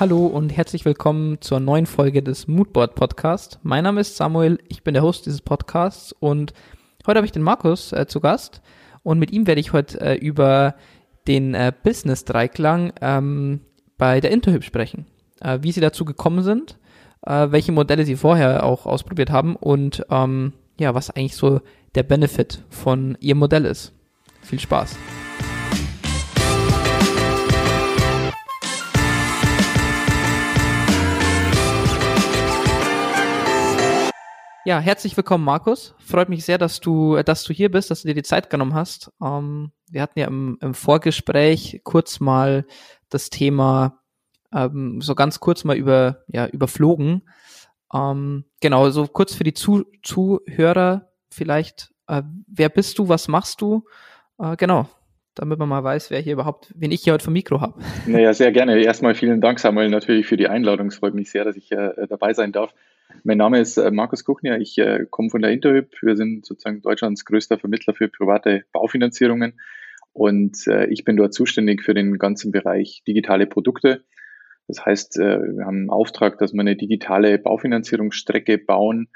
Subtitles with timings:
[0.00, 3.58] Hallo und herzlich willkommen zur neuen Folge des Moodboard Podcast.
[3.62, 6.54] Mein Name ist Samuel, ich bin der Host dieses Podcasts und
[7.06, 8.62] heute habe ich den Markus äh, zu Gast
[9.02, 10.74] und mit ihm werde ich heute äh, über
[11.28, 13.60] den äh, Business-Dreiklang ähm,
[13.98, 15.04] bei der Interhyp sprechen.
[15.42, 16.78] Äh, wie sie dazu gekommen sind,
[17.26, 21.60] äh, welche Modelle sie vorher auch ausprobiert haben und ähm, ja, was eigentlich so
[21.94, 23.92] der Benefit von ihrem Modell ist.
[24.40, 24.96] Viel Spaß.
[34.66, 35.94] Ja, herzlich willkommen, Markus.
[35.98, 38.74] Freut mich sehr, dass du, dass du hier bist, dass du dir die Zeit genommen
[38.74, 39.10] hast.
[39.22, 42.66] Ähm, wir hatten ja im, im, Vorgespräch kurz mal
[43.08, 44.02] das Thema
[44.54, 47.22] ähm, so ganz kurz mal über ja überflogen.
[47.94, 51.94] Ähm, genau, so kurz für die Zu Zuhörer vielleicht.
[52.06, 53.08] Äh, wer bist du?
[53.08, 53.86] Was machst du?
[54.38, 54.86] Äh, genau,
[55.36, 57.80] damit man mal weiß, wer hier überhaupt, wen ich hier heute vom Mikro habe.
[58.06, 58.78] Naja, sehr gerne.
[58.78, 60.88] Erstmal vielen Dank, Samuel, natürlich für die Einladung.
[60.88, 62.74] Es freut mich sehr, dass ich äh, dabei sein darf.
[63.24, 64.58] Mein Name ist äh, Markus Kuchner.
[64.58, 65.90] Ich äh, komme von der Interhyp.
[66.02, 69.60] Wir sind sozusagen Deutschlands größter Vermittler für private Baufinanzierungen.
[70.12, 74.04] Und äh, ich bin dort zuständig für den ganzen Bereich digitale Produkte.
[74.66, 79.08] Das heißt, äh, wir haben einen Auftrag, dass wir eine digitale Baufinanzierungsstrecke bauen,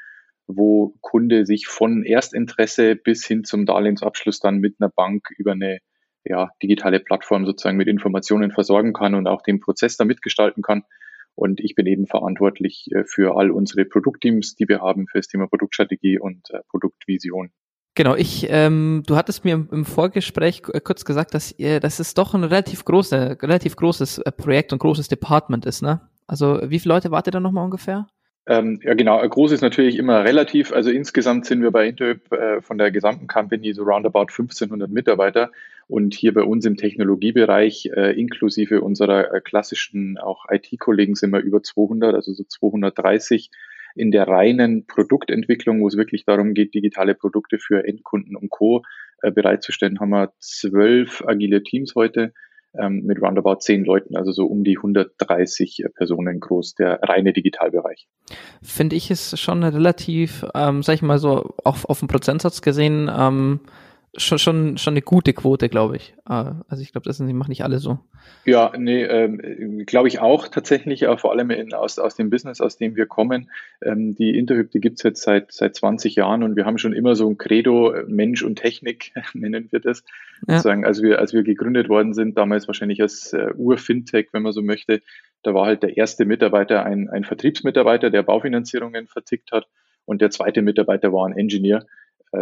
[0.47, 5.79] wo Kunde sich von Erstinteresse bis hin zum Darlehensabschluss dann mit einer Bank über eine
[6.25, 10.84] ja, digitale Plattform sozusagen mit Informationen versorgen kann und auch den Prozess da mitgestalten kann.
[11.35, 15.29] Und ich bin eben verantwortlich äh, für all unsere Produktteams, die wir haben für das
[15.29, 17.51] Thema Produktstrategie und äh, Produktvision.
[17.97, 22.35] Genau, ich, ähm, du hattest mir im, Vorgespräch kurz gesagt, dass ihr, dass es doch
[22.35, 26.01] ein relativ große, relativ großes äh, Projekt und großes Department ist, ne?
[26.27, 28.07] Also wie viele Leute wart ihr da nochmal ungefähr?
[28.47, 29.27] Ähm, ja, genau.
[29.27, 30.73] Groß ist natürlich immer relativ.
[30.73, 35.51] Also insgesamt sind wir bei Interhyp äh, von der gesamten Company so roundabout 1500 Mitarbeiter.
[35.87, 41.41] Und hier bei uns im Technologiebereich, äh, inklusive unserer äh, klassischen auch IT-Kollegen, sind wir
[41.41, 43.51] über 200, also so 230
[43.95, 48.83] in der reinen Produktentwicklung, wo es wirklich darum geht, digitale Produkte für Endkunden und Co.
[49.23, 52.33] Äh, bereitzustellen, haben wir zwölf agile Teams heute
[52.79, 58.08] ähm, mit roundabout zehn Leuten, also so um die 130 Personen groß, der reine Digitalbereich.
[58.63, 63.11] Finde ich es schon relativ, ähm, sag ich mal so, auf, auf den Prozentsatz gesehen,
[63.17, 63.61] ähm,
[64.17, 66.14] schon, schon, schon eine gute Quote, glaube ich.
[66.29, 67.98] Äh, also ich glaube, das sind, die machen nicht alle so.
[68.45, 72.61] Ja, nee, ähm, glaube ich auch tatsächlich, äh, vor allem in, aus, aus dem Business,
[72.61, 73.51] aus dem wir kommen.
[73.83, 77.17] Ähm, die Interhyp, die gibt's jetzt seit, seit 20 Jahren und wir haben schon immer
[77.17, 80.05] so ein Credo, äh, Mensch und Technik nennen wir das.
[80.46, 80.57] Ja.
[80.57, 84.52] Sozusagen, als wir, als wir gegründet worden sind, damals wahrscheinlich als äh, Ur-Fintech, wenn man
[84.52, 85.02] so möchte,
[85.42, 89.67] da war halt der erste Mitarbeiter ein, ein Vertriebsmitarbeiter, der Baufinanzierungen vertickt hat
[90.07, 91.86] und der zweite Mitarbeiter war ein Engineer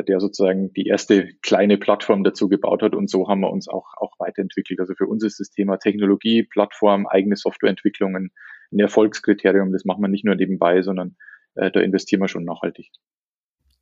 [0.01, 3.95] der sozusagen die erste kleine Plattform dazu gebaut hat und so haben wir uns auch,
[3.97, 4.81] auch weiterentwickelt.
[4.81, 8.33] Also für uns ist das Thema Technologie, Plattform, eigene Softwareentwicklungen
[8.73, 9.73] ein Erfolgskriterium.
[9.73, 11.17] Das machen wir nicht nur nebenbei, sondern
[11.55, 12.91] äh, da investieren wir schon nachhaltig.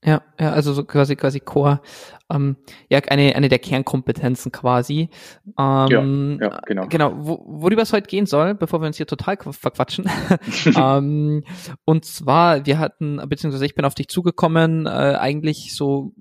[0.02, 1.82] Ja, ja, also so quasi quasi Core,
[2.30, 2.56] ähm,
[2.88, 5.10] ja eine eine der Kernkompetenzen quasi.
[5.58, 6.86] Ähm, ja, ja, genau.
[6.88, 10.08] Genau, wo, worüber es heute gehen soll, bevor wir uns hier total verquatschen.
[10.74, 11.44] ähm,
[11.84, 16.14] und zwar, wir hatten, beziehungsweise ich bin auf dich zugekommen, äh, eigentlich so,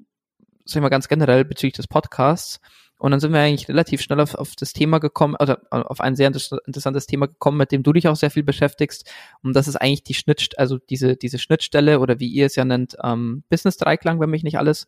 [0.65, 2.59] sag ich mal ganz generell bezüglich des Podcasts
[2.99, 6.17] und dann sind wir eigentlich relativ schnell auf, auf das Thema gekommen, oder auf ein
[6.17, 9.09] sehr interessantes Thema gekommen, mit dem du dich auch sehr viel beschäftigst.
[9.41, 12.65] Und das ist eigentlich die Schnitt, also diese, diese Schnittstelle oder wie ihr es ja
[12.65, 14.85] nennt, ähm, Business-Dreiklang, wenn mich nicht alles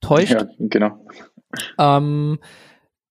[0.00, 0.32] täuscht.
[0.32, 1.04] Ja, genau.
[1.78, 2.38] Ähm,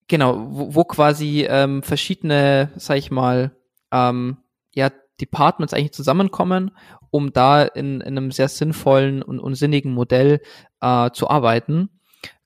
[0.07, 3.51] genau, wo, wo quasi ähm, verschiedene, sag ich mal,
[3.91, 4.37] ähm,
[4.73, 4.89] ja,
[5.21, 6.71] Departments eigentlich zusammenkommen,
[7.11, 10.41] um da in, in einem sehr sinnvollen und, und sinnigen Modell
[10.81, 11.89] äh, zu arbeiten.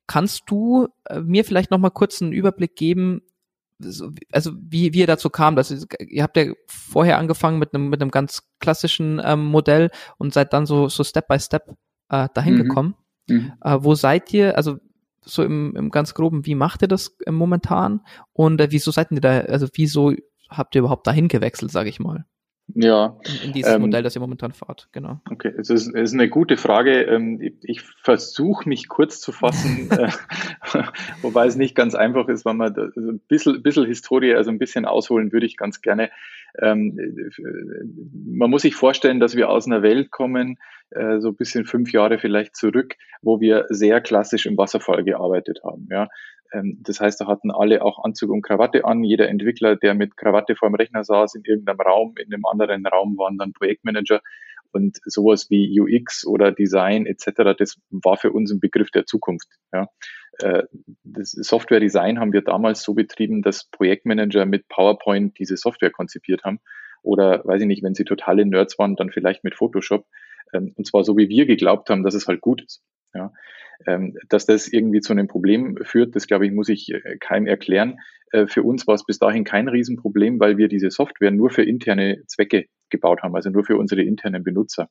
[0.07, 3.21] Kannst du äh, mir vielleicht noch mal kurz einen Überblick geben,
[4.31, 5.55] also wie, wie ihr dazu kam?
[5.55, 9.89] Dass ihr, ihr habt ja vorher angefangen mit einem mit einem ganz klassischen ähm, Modell
[10.17, 11.75] und seid dann so so Step by Step
[12.09, 12.63] äh, dahin mhm.
[12.63, 12.95] gekommen.
[13.27, 13.53] Mhm.
[13.61, 14.57] Äh, wo seid ihr?
[14.57, 14.77] Also
[15.25, 18.01] so im, im ganz groben, wie macht ihr das äh, momentan?
[18.33, 19.39] Und äh, wieso seid ihr da?
[19.41, 20.13] Also wieso
[20.49, 22.25] habt ihr überhaupt dahin gewechselt, sage ich mal?
[22.75, 23.17] Ja.
[23.25, 25.19] In, in dieses ähm, Modell, das ihr momentan fahrt, genau.
[25.29, 27.01] Okay, es ist, es ist eine gute Frage.
[27.03, 30.09] Ähm, ich, ich versuche mich kurz zu fassen, äh,
[31.21, 34.85] wobei es nicht ganz einfach ist, weil man ein bisschen, bisschen Historie, also ein bisschen
[34.85, 36.09] ausholen würde ich ganz gerne.
[36.59, 36.97] Ähm,
[38.27, 40.57] man muss sich vorstellen, dass wir aus einer Welt kommen,
[40.91, 45.61] äh, so ein bisschen fünf Jahre vielleicht zurück, wo wir sehr klassisch im Wasserfall gearbeitet
[45.63, 45.87] haben.
[45.89, 46.09] Ja,
[46.61, 49.03] das heißt, da hatten alle auch Anzug und Krawatte an.
[49.03, 52.85] Jeder Entwickler, der mit Krawatte vor dem Rechner saß, in irgendeinem Raum, in einem anderen
[52.85, 54.21] Raum waren dann Projektmanager.
[54.71, 59.47] Und sowas wie UX oder Design etc., das war für uns ein Begriff der Zukunft.
[59.71, 59.87] Ja.
[60.39, 60.63] Äh,
[61.03, 66.59] das Software-Design haben wir damals so betrieben, dass Projektmanager mit PowerPoint diese Software konzipiert haben
[67.03, 70.07] oder weiß ich nicht, wenn sie totale Nerds waren, dann vielleicht mit Photoshop.
[70.53, 72.81] Ähm, und zwar so, wie wir geglaubt haben, dass es halt gut ist.
[73.13, 73.31] Ja.
[73.85, 77.47] Ähm, dass das irgendwie zu einem Problem führt, das glaube ich, muss ich äh, keinem
[77.47, 77.99] erklären.
[78.31, 81.63] Äh, für uns war es bis dahin kein Riesenproblem, weil wir diese Software nur für
[81.63, 84.89] interne Zwecke gebaut haben, also nur für unsere internen Benutzer.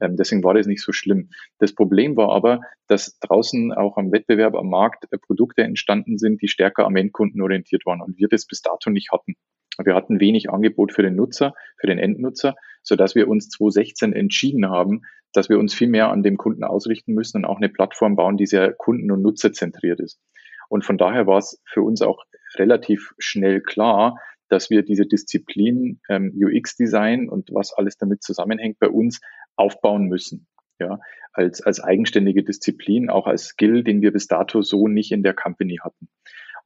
[0.00, 1.30] Ähm, deswegen war das nicht so schlimm.
[1.58, 6.42] Das Problem war aber, dass draußen auch am Wettbewerb am Markt äh, Produkte entstanden sind,
[6.42, 9.36] die stärker am Endkunden orientiert waren und wir das bis dato nicht hatten.
[9.82, 12.54] Wir hatten wenig Angebot für den Nutzer, für den Endnutzer,
[12.86, 15.02] so dass wir uns 2016 entschieden haben,
[15.32, 18.36] dass wir uns viel mehr an dem Kunden ausrichten müssen und auch eine Plattform bauen,
[18.36, 20.20] die sehr kunden- und nutzerzentriert ist.
[20.68, 22.24] Und von daher war es für uns auch
[22.54, 24.18] relativ schnell klar,
[24.48, 29.20] dass wir diese Disziplin ähm, UX-Design und was alles damit zusammenhängt bei uns
[29.56, 30.46] aufbauen müssen.
[30.78, 31.00] Ja,
[31.32, 35.32] als, als eigenständige Disziplin, auch als Skill, den wir bis dato so nicht in der
[35.34, 36.08] Company hatten.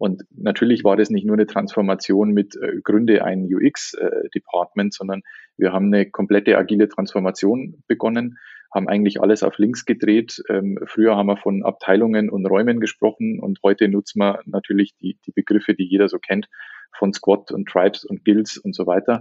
[0.00, 5.20] Und natürlich war das nicht nur eine Transformation mit äh, Gründe ein UX-Department, äh, sondern
[5.58, 8.38] wir haben eine komplette agile Transformation begonnen,
[8.72, 10.42] haben eigentlich alles auf links gedreht.
[10.48, 15.18] Ähm, früher haben wir von Abteilungen und Räumen gesprochen und heute nutzen wir natürlich die,
[15.26, 16.48] die Begriffe, die jeder so kennt,
[16.96, 19.20] von Squad und Tribes und Guilds und so weiter.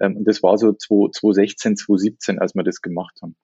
[0.00, 3.34] Ähm, das war so 2016, 2017, als wir das gemacht haben.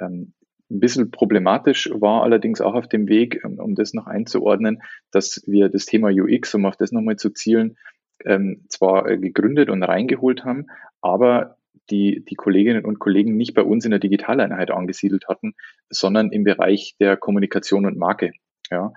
[0.00, 0.32] Ähm,
[0.72, 5.42] ein bisschen problematisch war allerdings auch auf dem Weg, ähm, um das noch einzuordnen, dass
[5.46, 7.76] wir das Thema UX, um auf das nochmal zu zielen,
[8.24, 10.66] ähm, zwar äh, gegründet und reingeholt haben,
[11.00, 11.56] aber
[11.90, 15.54] die, die Kolleginnen und Kollegen nicht bei uns in der Digitaleinheit angesiedelt hatten,
[15.90, 18.32] sondern im Bereich der Kommunikation und Marke.
[18.70, 18.92] Ja,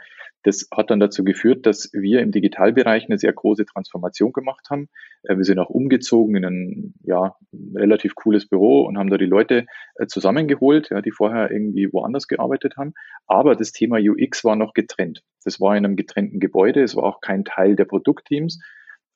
[0.46, 4.90] das hat dann dazu geführt, dass wir im Digitalbereich eine sehr große Transformation gemacht haben.
[5.24, 7.36] Äh, wir sind auch umgezogen in ein ja,
[7.74, 9.66] relativ cooles Büro und haben da die Leute
[9.96, 12.94] äh, zusammengeholt, ja, die vorher irgendwie woanders gearbeitet haben.
[13.26, 15.24] Aber das Thema UX war noch getrennt.
[15.44, 18.60] Das war in einem getrennten Gebäude, es war auch kein Teil der Produktteams.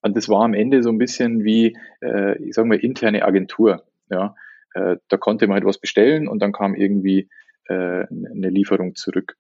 [0.02, 3.84] Und das war am Ende so ein bisschen wie, äh, ich sage mal, interne Agentur.
[4.10, 4.36] Ja.
[4.76, 7.28] Da konnte man etwas halt bestellen und dann kam irgendwie
[7.68, 9.36] eine Lieferung zurück.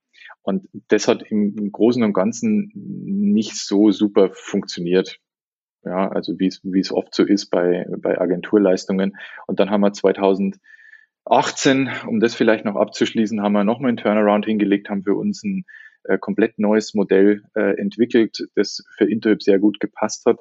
[0.50, 5.20] Und das hat im Großen und Ganzen nicht so super funktioniert.
[5.86, 9.16] Ja, also wie es, wie es oft so ist bei, bei Agenturleistungen.
[9.46, 10.60] Und dann haben wir 2018,
[12.08, 15.66] um das vielleicht noch abzuschließen, haben wir nochmal einen Turnaround hingelegt, haben für uns ein
[16.06, 20.40] äh, komplett neues Modell äh, entwickelt, das für Interhyp sehr gut gepasst hat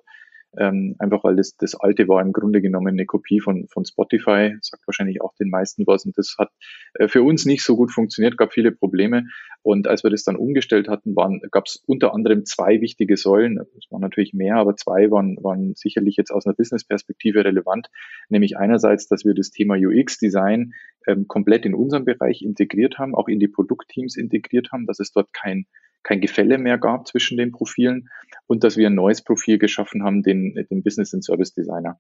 [0.57, 4.57] ähm, einfach weil das, das alte war im Grunde genommen eine Kopie von, von Spotify,
[4.61, 6.07] sagt wahrscheinlich auch den meisten was.
[6.07, 6.51] Und das hat
[6.95, 9.25] äh, für uns nicht so gut funktioniert, gab viele Probleme.
[9.63, 11.15] Und als wir das dann umgestellt hatten,
[11.51, 15.75] gab es unter anderem zwei wichtige Säulen, es waren natürlich mehr, aber zwei waren, waren
[15.75, 17.89] sicherlich jetzt aus einer Business-Perspektive relevant,
[18.29, 20.73] nämlich einerseits, dass wir das Thema UX-Design
[21.07, 25.13] ähm, komplett in unserem Bereich integriert haben, auch in die Produktteams integriert haben, dass es
[25.13, 25.67] dort kein
[26.03, 28.09] kein Gefälle mehr gab zwischen den Profilen
[28.47, 31.99] und dass wir ein neues Profil geschaffen haben, den, den Business and Service Designer.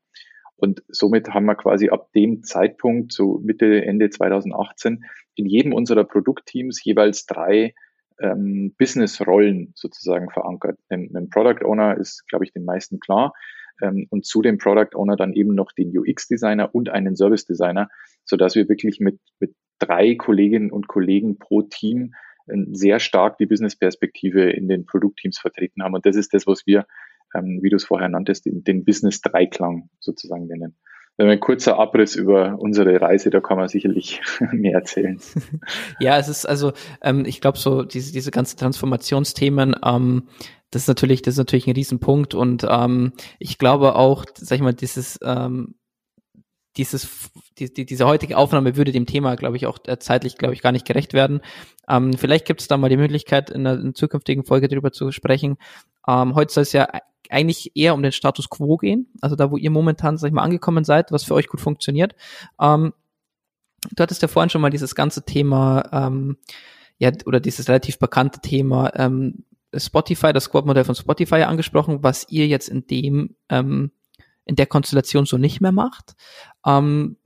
[0.56, 5.04] Und somit haben wir quasi ab dem Zeitpunkt, so Mitte, Ende 2018,
[5.36, 7.74] in jedem unserer Produktteams jeweils drei
[8.20, 10.78] ähm, Business-Rollen sozusagen verankert.
[10.88, 13.32] Ein, ein Product Owner ist, glaube ich, den meisten klar.
[13.80, 17.88] Ähm, und zu dem Product Owner dann eben noch den UX-Designer und einen Service-Designer,
[18.24, 22.14] sodass wir wirklich mit, mit drei Kolleginnen und Kollegen pro Team
[22.72, 25.94] sehr stark die Business-Perspektive in den Produktteams vertreten haben.
[25.94, 26.86] Und das ist das, was wir,
[27.34, 30.76] ähm, wie du es vorher nanntest, den, den Business-Dreiklang sozusagen nennen.
[31.20, 34.20] Ein kurzer Abriss über unsere Reise, da kann man sicherlich
[34.52, 35.20] mehr erzählen.
[36.00, 40.28] Ja, es ist also, ähm, ich glaube so diese diese ganzen Transformationsthemen, ähm,
[40.70, 44.62] das ist natürlich das ist natürlich ein Riesenpunkt und ähm, ich glaube auch, sag ich
[44.62, 45.74] mal, dieses ähm,
[46.78, 50.54] dieses, die, die, diese heutige Aufnahme würde dem Thema, glaube ich, auch äh, zeitlich, glaube
[50.54, 51.40] ich, gar nicht gerecht werden.
[51.88, 54.92] Ähm, vielleicht gibt es da mal die Möglichkeit, in einer, in einer zukünftigen Folge darüber
[54.92, 55.58] zu sprechen.
[56.06, 56.88] Ähm, heute soll es ja
[57.28, 60.42] eigentlich eher um den Status quo gehen, also da, wo ihr momentan, sag ich mal,
[60.42, 62.14] angekommen seid, was für euch gut funktioniert.
[62.60, 62.94] Ähm,
[63.94, 66.38] du hattest ja vorhin schon mal dieses ganze Thema, ähm,
[66.98, 69.44] ja, oder dieses relativ bekannte Thema ähm,
[69.76, 73.90] Spotify, das Squad-Modell von Spotify angesprochen, was ihr jetzt in dem ähm,
[74.48, 76.14] in der Konstellation so nicht mehr macht.
[76.66, 77.16] Ähm,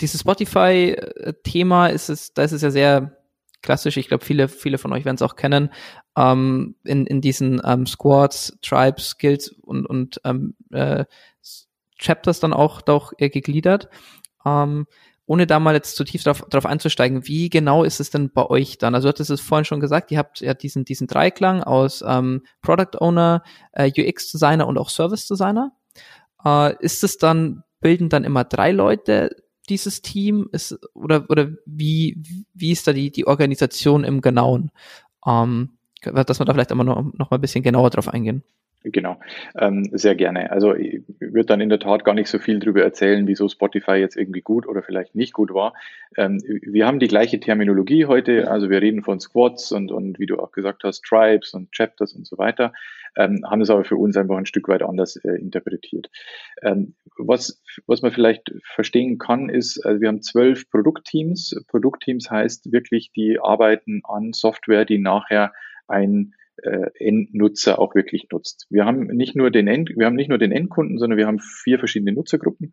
[0.00, 3.16] dieses Spotify-Thema ist es, da ist es ja sehr
[3.62, 3.96] klassisch.
[3.96, 5.70] Ich glaube, viele, viele von euch werden es auch kennen.
[6.16, 11.04] Ähm, in, in diesen ähm, Squads, Tribes, Guilds und, und ähm, äh,
[11.98, 13.88] Chapters dann auch doch äh, gegliedert.
[14.44, 14.86] Ähm,
[15.24, 18.44] ohne da mal jetzt zu tief drauf, drauf einzusteigen, wie genau ist es denn bei
[18.44, 18.96] euch dann?
[18.96, 22.42] Also du hattest es vorhin schon gesagt, ihr habt ja diesen, diesen Dreiklang aus ähm,
[22.60, 25.70] Product Owner, äh, UX Designer und auch Service Designer.
[26.44, 29.36] Äh, ist es dann, bilden dann immer drei Leute
[29.68, 30.48] dieses Team?
[30.52, 32.22] Ist, oder, oder wie,
[32.54, 34.70] wie ist da die, die Organisation im Genauen?
[35.26, 38.42] Ähm, dass wir da vielleicht immer noch, noch mal ein bisschen genauer drauf eingehen.
[38.84, 39.20] Genau,
[39.56, 40.50] ähm, sehr gerne.
[40.50, 43.92] Also ich würde dann in der Tat gar nicht so viel darüber erzählen, wieso Spotify
[43.92, 45.74] jetzt irgendwie gut oder vielleicht nicht gut war.
[46.16, 50.26] Ähm, wir haben die gleiche Terminologie heute, also wir reden von Squads und, und wie
[50.26, 52.72] du auch gesagt hast, Tribes und Chapters und so weiter,
[53.16, 56.10] ähm, haben es aber für uns einfach ein Stück weit anders äh, interpretiert.
[56.62, 61.62] Ähm, was, was man vielleicht verstehen kann, ist, also wir haben zwölf Produktteams.
[61.68, 65.52] Produktteams heißt wirklich, die arbeiten an Software, die nachher
[65.86, 68.66] ein äh, Endnutzer auch wirklich nutzt.
[68.70, 71.38] Wir haben nicht nur den End, wir haben nicht nur den Endkunden, sondern wir haben
[71.38, 72.72] vier verschiedene Nutzergruppen.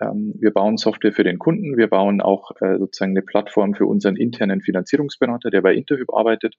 [0.00, 3.86] Ähm, wir bauen Software für den Kunden, wir bauen auch äh, sozusagen eine Plattform für
[3.86, 6.56] unseren internen Finanzierungsberater, der bei Interhyp arbeitet.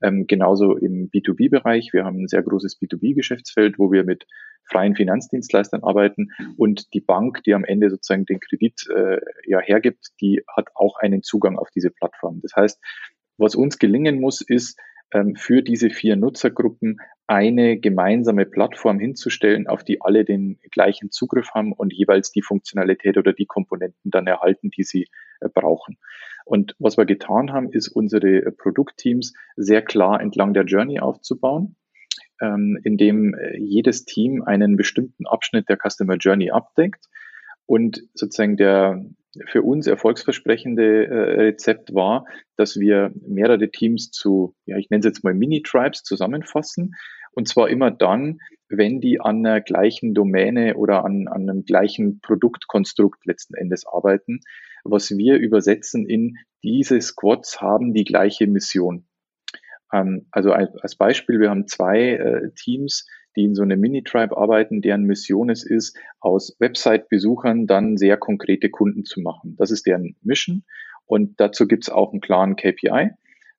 [0.00, 1.92] Ähm, genauso im B2B-Bereich.
[1.92, 4.26] Wir haben ein sehr großes B2B-Geschäftsfeld, wo wir mit
[4.64, 10.08] freien Finanzdienstleistern arbeiten und die Bank, die am Ende sozusagen den Kredit äh, ja hergibt,
[10.20, 12.40] die hat auch einen Zugang auf diese Plattform.
[12.42, 12.80] Das heißt,
[13.38, 14.78] was uns gelingen muss, ist,
[15.36, 21.72] für diese vier Nutzergruppen eine gemeinsame Plattform hinzustellen, auf die alle den gleichen Zugriff haben
[21.72, 25.08] und jeweils die Funktionalität oder die Komponenten dann erhalten, die sie
[25.40, 25.98] äh, brauchen.
[26.46, 31.76] Und was wir getan haben, ist unsere äh, Produktteams sehr klar entlang der Journey aufzubauen,
[32.40, 37.04] ähm, indem äh, jedes Team einen bestimmten Abschnitt der Customer Journey abdeckt
[37.66, 39.04] und sozusagen der,
[39.46, 45.06] für uns erfolgsversprechende äh, Rezept war, dass wir mehrere Teams zu, ja, ich nenne es
[45.06, 46.94] jetzt mal Mini-Tribes zusammenfassen.
[47.32, 52.20] Und zwar immer dann, wenn die an einer gleichen Domäne oder an, an einem gleichen
[52.20, 54.40] Produktkonstrukt letzten Endes arbeiten,
[54.84, 59.06] was wir übersetzen in diese Squads haben die gleiche Mission.
[59.92, 63.06] Ähm, also als Beispiel, wir haben zwei äh, Teams,
[63.38, 68.68] die in so einem Mini-Tribe arbeiten, deren Mission es ist, aus Website-Besuchern dann sehr konkrete
[68.68, 69.54] Kunden zu machen.
[69.56, 70.64] Das ist deren Mission.
[71.06, 73.10] Und dazu gibt es auch einen klaren KPI,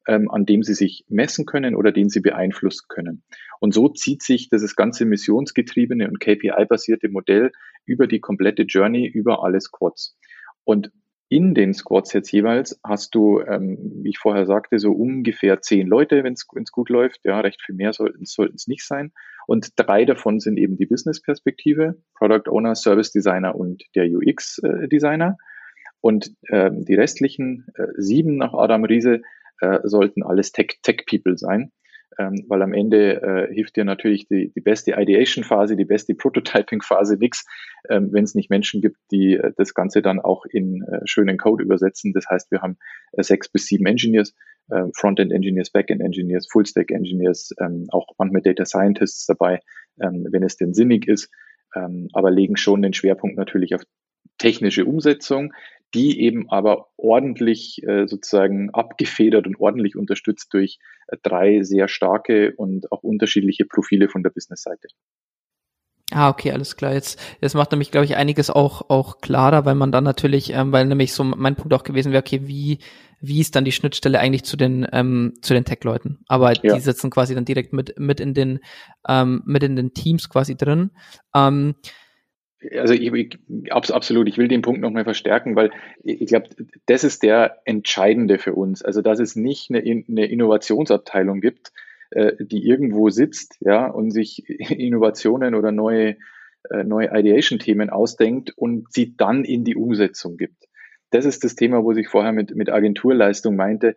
[0.06, 3.24] ähm, an dem sie sich messen können oder den sie beeinflussen können.
[3.62, 7.54] Und so zieht sich dieses ganze missionsgetriebene und KPI-basierte Modell
[7.86, 10.18] über die komplette Journey, über alle Squads.
[10.66, 10.92] Und
[11.30, 15.88] in den Squads jetzt jeweils hast du, ähm, wie ich vorher sagte, so ungefähr zehn
[15.88, 17.22] Leute, wenn es gut läuft.
[17.24, 19.12] Ja, recht viel mehr sollten es nicht sein.
[19.46, 25.38] Und drei davon sind eben die Business-Perspektive, Product Owner, Service Designer und der UX-Designer.
[26.02, 29.22] Und ähm, die restlichen äh, sieben nach Adam Riese
[29.62, 31.72] äh, sollten alles Tech-People Tech sein
[32.20, 37.18] ähm, weil am Ende äh, hilft dir natürlich die, die beste Ideation-Phase, die beste Prototyping-Phase
[37.18, 37.46] nichts,
[37.90, 41.38] ähm, wenn es nicht Menschen gibt, die äh, das Ganze dann auch in äh, schönen
[41.38, 42.12] Code übersetzen.
[42.14, 42.78] Das heißt, wir haben
[43.14, 44.36] äh, sechs bis sieben Engineers,
[44.70, 49.62] äh, Frontend-Engineers, Backend-Engineers, Full-Stack-Engineers, ähm, auch manchmal Data Scientists dabei,
[50.02, 51.32] ähm, wenn es denn sinnig ist,
[51.74, 53.84] ähm, aber legen schon den Schwerpunkt natürlich auf
[54.38, 55.54] technische Umsetzung,
[55.94, 62.54] die eben aber ordentlich äh, sozusagen abgefedert und ordentlich unterstützt durch äh, drei sehr starke
[62.56, 64.88] und auch unterschiedliche Profile von der Businessseite.
[66.12, 66.94] Ah, okay, alles klar.
[66.94, 70.72] Jetzt, jetzt macht nämlich, glaube ich, einiges auch, auch klarer, weil man dann natürlich, ähm,
[70.72, 72.80] weil nämlich so mein Punkt auch gewesen wäre, okay, wie,
[73.22, 76.20] wie ist dann die Schnittstelle eigentlich zu den, ähm, zu den Tech-Leuten?
[76.28, 76.74] Aber ja.
[76.74, 78.60] die sitzen quasi dann direkt mit, mit in den,
[79.08, 80.92] ähm, mit in den Teams quasi drin.
[81.36, 81.76] Ähm,
[82.78, 83.40] also ich, ich,
[83.72, 85.72] absolut, ich will den Punkt nochmal verstärken, weil
[86.04, 86.50] ich glaube,
[86.86, 88.84] das ist der entscheidende für uns.
[88.84, 91.72] Also dass es nicht eine, eine Innovationsabteilung gibt,
[92.12, 96.18] äh, die irgendwo sitzt, ja, und sich Innovationen oder neue,
[96.70, 100.66] äh, neue Ideation-Themen ausdenkt und sie dann in die Umsetzung gibt.
[101.12, 103.96] Das ist das Thema, wo ich vorher mit, mit Agenturleistung meinte.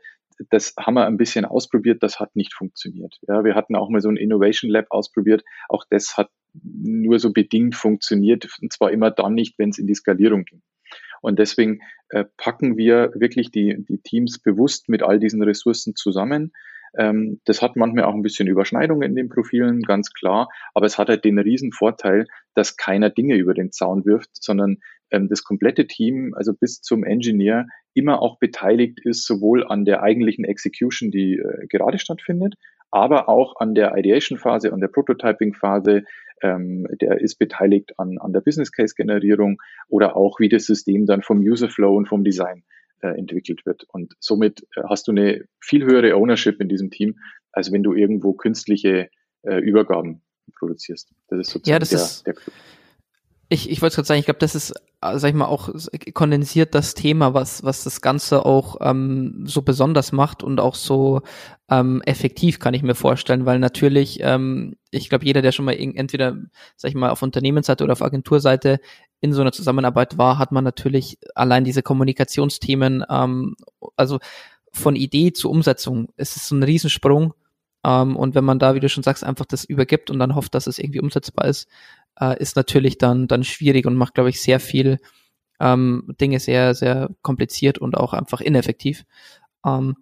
[0.51, 3.19] Das haben wir ein bisschen ausprobiert, das hat nicht funktioniert.
[3.29, 7.33] Ja, wir hatten auch mal so ein Innovation Lab ausprobiert, auch das hat nur so
[7.33, 10.63] bedingt funktioniert, und zwar immer dann nicht, wenn es in die Skalierung ging.
[11.23, 11.81] Und deswegen
[12.11, 16.53] äh, packen wir wirklich die, die Teams bewusst mit all diesen Ressourcen zusammen.
[16.99, 20.49] Ähm, das hat manchmal auch ein bisschen Überschneidungen in den Profilen, ganz klar.
[20.75, 24.79] Aber es hat halt den riesen Vorteil, dass keiner Dinge über den Zaun wirft, sondern
[25.11, 30.03] ähm, das komplette Team, also bis zum Engineer, immer auch beteiligt ist, sowohl an der
[30.03, 32.55] eigentlichen Execution, die äh, gerade stattfindet,
[32.91, 36.05] aber auch an der Ideation-Phase, an der Prototyping-Phase,
[36.43, 41.07] ähm, der ist beteiligt an, an der Business Case Generierung oder auch wie das System
[41.07, 42.65] dann vom User Flow und vom Design
[43.01, 43.85] äh, entwickelt wird.
[43.93, 47.19] Und somit äh, hast du eine viel höhere Ownership in diesem Team,
[47.53, 49.09] als wenn du irgendwo künstliche
[49.43, 50.23] äh, Übergaben
[50.59, 51.13] produzierst.
[51.29, 52.35] Das ist sozusagen ja, das der, ist, der
[53.53, 54.71] ich, ich wollte gerade sagen, ich glaube, das ist,
[55.03, 55.69] äh, sag ich mal, auch
[56.15, 61.21] kondensiert das Thema, was, was das Ganze auch ähm, so besonders macht und auch so
[61.69, 65.75] ähm, effektiv, kann ich mir vorstellen, weil natürlich, ähm, ich glaube, jeder, der schon mal
[65.75, 66.37] entweder,
[66.77, 68.81] sag ich mal, auf Unternehmensseite oder auf Agenturseite
[69.21, 73.57] in so einer Zusammenarbeit war, hat man natürlich allein diese Kommunikationsthemen, ähm,
[73.97, 74.19] also
[74.73, 77.35] von Idee zur Umsetzung, es ist so ein Riesensprung
[77.85, 80.55] Ähm, und wenn man da, wie du schon sagst, einfach das übergibt und dann hofft,
[80.55, 81.69] dass es irgendwie umsetzbar ist,
[82.21, 84.99] äh, ist natürlich dann, dann schwierig und macht, glaube ich, sehr viel
[85.63, 89.05] ähm, Dinge sehr, sehr kompliziert und auch einfach ineffektiv.
[89.65, 89.97] Ähm,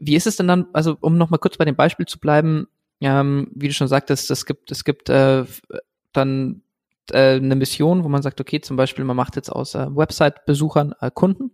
[0.00, 2.68] wie ist es denn dann, also um nochmal kurz bei dem Beispiel zu bleiben,
[3.00, 5.44] ähm, wie du schon sagtest, es gibt, es gibt äh,
[6.12, 6.62] dann
[7.12, 10.94] äh, eine Mission, wo man sagt, okay, zum Beispiel, man macht jetzt aus äh, Website-Besuchern
[11.00, 11.52] äh, Kunden.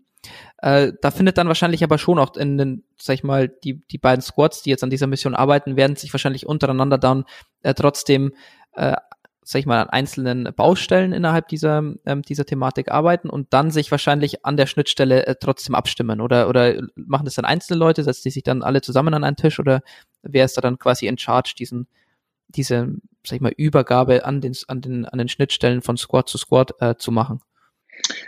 [0.59, 3.99] Äh, da findet dann wahrscheinlich aber schon auch in den, sag ich mal, die, die
[3.99, 7.25] beiden Squads, die jetzt an dieser Mission arbeiten, werden sich wahrscheinlich untereinander dann
[7.62, 8.33] äh, trotzdem
[8.73, 8.97] äh,
[9.44, 13.90] sag ich mal, an einzelnen Baustellen innerhalb dieser, ähm, dieser Thematik arbeiten und dann sich
[13.90, 18.22] wahrscheinlich an der Schnittstelle äh, trotzdem abstimmen oder, oder machen das dann einzelne Leute, setzen
[18.24, 19.82] die sich dann alle zusammen an einen Tisch oder
[20.22, 21.86] wer ist da dann quasi in charge, diesen,
[22.48, 26.38] diese, sag ich mal, Übergabe an den, an den, an den Schnittstellen von Squad zu
[26.38, 27.40] Squad äh, zu machen?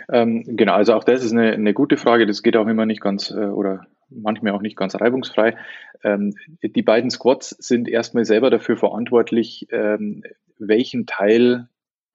[0.09, 2.25] Ähm, genau, also auch das ist eine, eine gute Frage.
[2.25, 5.55] Das geht auch immer nicht ganz äh, oder manchmal auch nicht ganz reibungsfrei.
[6.03, 10.23] Ähm, die beiden Squads sind erstmal selber dafür verantwortlich, ähm,
[10.57, 11.67] welchen Teil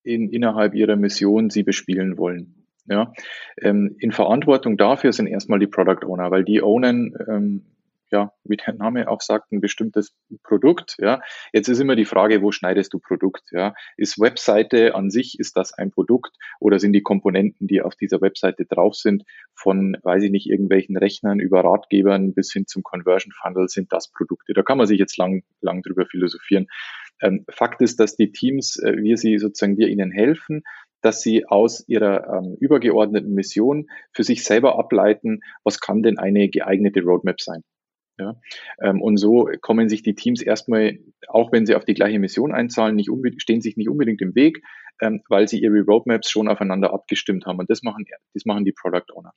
[0.03, 2.67] in, innerhalb ihrer Mission sie bespielen wollen.
[2.87, 3.13] Ja,
[3.61, 7.63] ähm, in Verantwortung dafür sind erstmal die Product Owner, weil die ownen ähm,
[8.12, 10.97] ja, wie der Name auch sagt, ein bestimmtes Produkt.
[10.99, 11.21] Ja,
[11.52, 13.49] jetzt ist immer die Frage, wo schneidest du Produkt?
[13.50, 17.97] Ja, ist Webseite an sich ist das ein Produkt oder sind die Komponenten, die auf
[17.97, 22.83] dieser Webseite drauf sind, von, weiß ich nicht, irgendwelchen Rechnern über Ratgebern bis hin zum
[22.83, 24.52] Conversion Funnel sind das Produkte?
[24.52, 26.66] Da kann man sich jetzt lang, lang drüber philosophieren.
[27.23, 30.62] Ähm, Fakt ist, dass die Teams, äh, wir sie sozusagen, wir ihnen helfen,
[31.02, 36.49] dass sie aus ihrer ähm, übergeordneten Mission für sich selber ableiten, was kann denn eine
[36.49, 37.62] geeignete Roadmap sein.
[38.19, 38.37] Ja,
[38.81, 42.52] ähm, und so kommen sich die Teams erstmal, auch wenn sie auf die gleiche Mission
[42.52, 44.62] einzahlen, nicht stehen sich nicht unbedingt im Weg,
[45.00, 47.59] ähm, weil sie ihre Roadmaps schon aufeinander abgestimmt haben.
[47.59, 48.04] Und das machen,
[48.35, 49.33] das machen die Product Owner.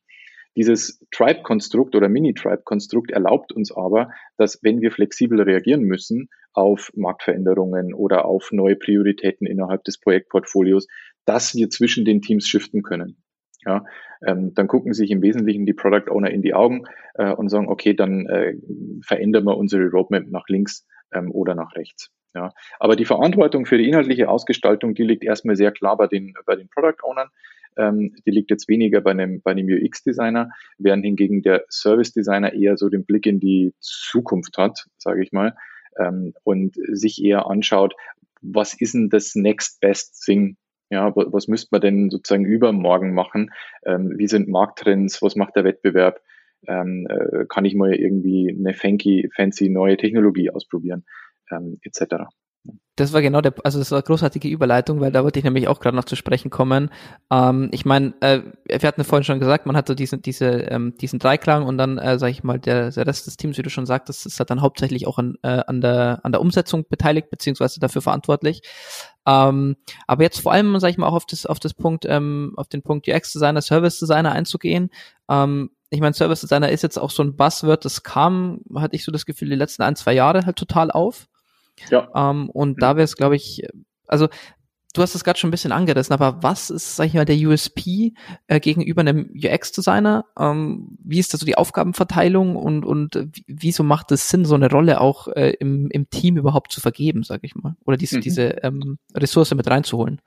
[0.58, 7.94] Dieses Tribe-Konstrukt oder Mini-Tribe-Konstrukt erlaubt uns aber, dass wenn wir flexibel reagieren müssen auf Marktveränderungen
[7.94, 10.88] oder auf neue Prioritäten innerhalb des Projektportfolios,
[11.26, 13.18] dass wir zwischen den Teams shiften können.
[13.66, 13.84] Ja,
[14.26, 16.84] ähm, dann gucken sich im Wesentlichen die Product Owner in die Augen
[17.16, 18.56] äh, und sagen, okay, dann äh,
[19.02, 22.12] verändern wir unsere Roadmap nach links ähm, oder nach rechts.
[22.36, 26.34] Ja, aber die Verantwortung für die inhaltliche Ausgestaltung, die liegt erstmal sehr klar bei den,
[26.46, 27.30] bei den Product Ownern.
[27.78, 32.78] Ähm, die liegt jetzt weniger bei einem, bei einem UX-Designer, während hingegen der Service-Designer eher
[32.78, 35.56] so den Blick in die Zukunft hat, sage ich mal,
[35.98, 37.96] ähm, und sich eher anschaut,
[38.42, 40.58] was ist denn das next best thing
[40.90, 43.52] ja, was müsste man denn sozusagen übermorgen machen?
[43.86, 45.22] Ähm, wie sind Markttrends?
[45.22, 46.22] Was macht der Wettbewerb?
[46.68, 51.06] Ähm, äh, kann ich mal irgendwie eine fancy, fancy neue Technologie ausprobieren?
[51.52, 52.26] Ähm, etc.
[52.98, 55.68] Das war genau der, also das war eine großartige Überleitung, weil da wollte ich nämlich
[55.68, 56.90] auch gerade noch zu sprechen kommen.
[57.30, 60.96] Ähm, ich meine, äh, wir hatten vorhin schon gesagt, man hat so diesen, diese, ähm,
[61.00, 63.70] diesen Dreiklang und dann, äh, sage ich mal, der, der Rest des Teams, wie du
[63.70, 67.30] schon sagtest, ist halt dann hauptsächlich auch an, äh, an, der, an der Umsetzung beteiligt,
[67.30, 68.62] beziehungsweise dafür verantwortlich.
[69.26, 69.76] Ähm,
[70.08, 72.68] aber jetzt vor allem, sage ich mal, auch auf das, auf das Punkt, ähm, auf
[72.68, 74.92] den Punkt UX-Designer, Service-Designer einzugehen.
[75.30, 79.04] Ähm, ich meine, Service Designer ist jetzt auch so ein Buzzword, das kam, hatte ich
[79.04, 81.28] so das Gefühl, die letzten ein, zwei Jahre halt total auf.
[81.90, 82.10] Ja.
[82.16, 82.80] Ähm, und mhm.
[82.80, 83.68] da wäre es, glaube ich,
[84.08, 84.28] also
[84.96, 87.38] du hast es gerade schon ein bisschen angerissen, aber was ist, sag ich mal, der
[87.38, 88.14] USP
[88.48, 90.26] äh, gegenüber einem UX-Designer?
[90.40, 94.70] Ähm, wie ist da so die Aufgabenverteilung und, und wieso macht es Sinn, so eine
[94.70, 97.76] Rolle auch äh, im, im Team überhaupt zu vergeben, sag ich mal?
[97.86, 98.22] Oder diese, mhm.
[98.22, 100.22] diese ähm, Ressource mit reinzuholen?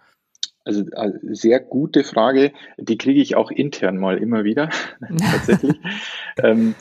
[0.64, 4.68] Also äh, sehr gute Frage, die kriege ich auch intern mal immer wieder,
[5.18, 5.76] tatsächlich.
[6.42, 6.74] ähm,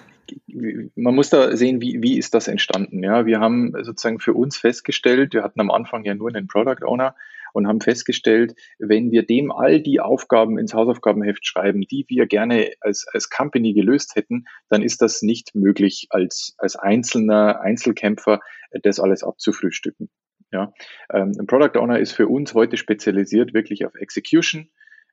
[0.95, 3.01] man muss da sehen, wie, wie ist das entstanden.
[3.01, 6.85] Ja, wir haben sozusagen für uns festgestellt, wir hatten am Anfang ja nur einen Product
[6.85, 7.15] Owner
[7.57, 12.71] und haben festgestellt, wenn wir dem all die Aufgaben ins Hausaufgabenheft schreiben, die wir gerne
[12.81, 18.41] als, als Company gelöst hätten, dann ist das nicht möglich, als, als einzelner Einzelkämpfer
[18.83, 20.09] das alles abzufrühstücken.
[20.51, 20.71] Ja,
[21.11, 24.69] ähm, ein Product Owner ist für uns heute spezialisiert wirklich auf Execution,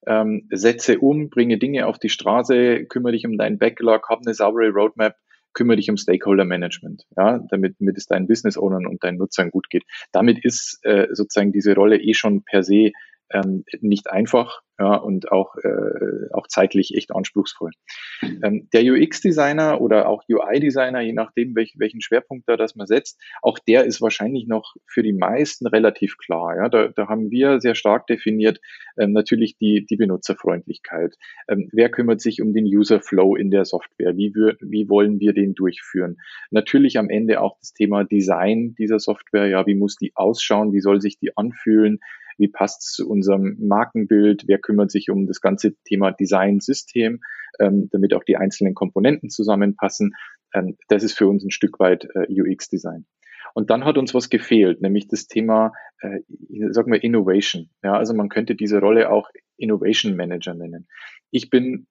[0.07, 4.35] ähm, setze um, bringe Dinge auf die Straße, kümmere dich um deinen Backlog, hab eine
[4.35, 5.17] saubere Roadmap,
[5.55, 9.51] kümmere dich um Stakeholder Management, ja, damit, damit es deinen Business Ownern und deinen Nutzern
[9.51, 9.85] gut geht.
[10.13, 12.93] Damit ist äh, sozusagen diese Rolle eh schon per se
[13.31, 17.71] ähm, nicht einfach ja, und auch, äh, auch zeitlich echt anspruchsvoll.
[18.43, 23.21] Ähm, der UX-Designer oder auch UI-Designer, je nachdem, welch, welchen Schwerpunkt da das man setzt,
[23.41, 26.57] auch der ist wahrscheinlich noch für die meisten relativ klar.
[26.57, 26.69] Ja?
[26.69, 28.61] Da, da haben wir sehr stark definiert
[28.99, 31.15] ähm, natürlich die, die Benutzerfreundlichkeit.
[31.47, 34.17] Ähm, wer kümmert sich um den User-Flow in der Software?
[34.17, 36.17] Wie, wir, wie wollen wir den durchführen?
[36.51, 39.47] Natürlich am Ende auch das Thema Design dieser Software.
[39.47, 40.73] Ja, wie muss die ausschauen?
[40.73, 42.01] Wie soll sich die anfühlen?
[42.39, 47.21] Wie passt es zu unserem Markenbild, wer kümmert sich um das ganze Thema Design-System,
[47.61, 50.15] ähm, damit auch die einzelnen Komponenten zusammenpassen.
[50.53, 53.07] Ähm, das ist für uns ein Stück weit äh, UX-Design.
[53.55, 56.21] Und dann hat uns was gefehlt, nämlich das Thema, äh,
[56.71, 57.71] sag mal, Innovation.
[57.83, 60.89] Ja, also man könnte diese Rolle auch Innovation Manager nennen.
[61.31, 61.87] Ich bin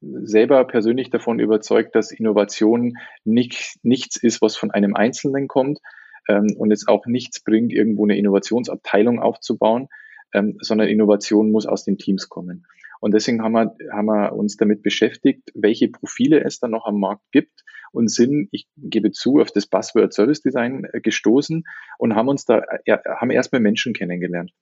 [0.00, 5.80] selber persönlich davon überzeugt, dass Innovation nicht, nichts ist, was von einem Einzelnen kommt
[6.30, 9.88] ähm, und es auch nichts bringt, irgendwo eine Innovationsabteilung aufzubauen,
[10.32, 12.66] ähm, sondern Innovation muss aus den Teams kommen.
[13.00, 17.00] Und deswegen haben wir, haben wir uns damit beschäftigt, welche Profile es da noch am
[17.00, 21.64] Markt gibt und sind, ich gebe zu, auf das Buzzword Service Design äh, gestoßen
[21.98, 24.52] und haben uns da, ja, haben erstmal Menschen kennengelernt.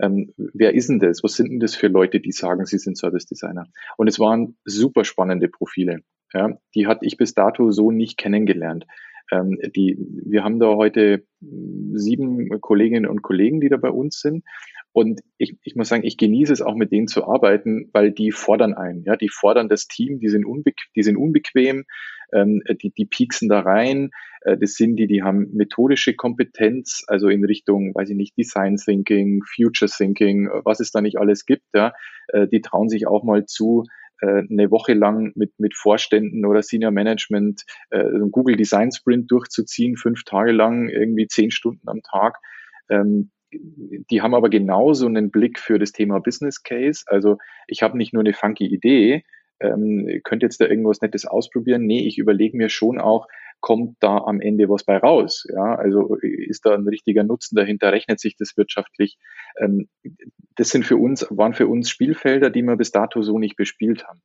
[0.00, 1.22] Ähm, wer ist denn das?
[1.24, 3.66] Was sind denn das für Leute, die sagen, sie sind Service Designer?
[3.98, 5.98] Und es waren super spannende Profile.
[6.32, 8.86] Ja, die hatte ich bis dato so nicht kennengelernt.
[9.30, 14.44] Ähm, die, wir haben da heute sieben Kolleginnen und Kollegen, die da bei uns sind.
[14.92, 18.32] Und ich, ich muss sagen, ich genieße es auch mit denen zu arbeiten, weil die
[18.32, 19.04] fordern einen.
[19.04, 21.84] Ja, die fordern das Team, die sind, unbe die sind unbequem,
[22.32, 24.10] ähm, die, die pieksen da rein.
[24.42, 28.76] Äh, das sind die, die haben methodische Kompetenz, also in Richtung, weiß ich nicht, Design
[28.76, 31.64] Thinking, Future Thinking, was es da nicht alles gibt.
[31.74, 31.92] Ja,
[32.28, 33.84] äh, die trauen sich auch mal zu,
[34.20, 39.96] äh, eine Woche lang mit, mit Vorständen oder Senior Management äh, Google Design Sprint durchzuziehen,
[39.96, 42.36] fünf Tage lang, irgendwie zehn Stunden am Tag.
[42.88, 47.04] Ähm, die haben aber genauso einen Blick für das Thema Business Case.
[47.06, 49.24] Also ich habe nicht nur eine funky Idee,
[49.60, 51.86] ähm, könnte jetzt da irgendwas Nettes ausprobieren.
[51.86, 53.26] Nee, ich überlege mir schon auch,
[53.60, 55.46] kommt da am Ende was bei raus?
[55.48, 57.92] Ja, also ist da ein richtiger Nutzen dahinter?
[57.92, 59.18] Rechnet sich das wirtschaftlich?
[59.58, 59.88] Ähm,
[60.56, 64.06] das sind für uns, waren für uns Spielfelder, die wir bis dato so nicht bespielt
[64.06, 64.22] haben.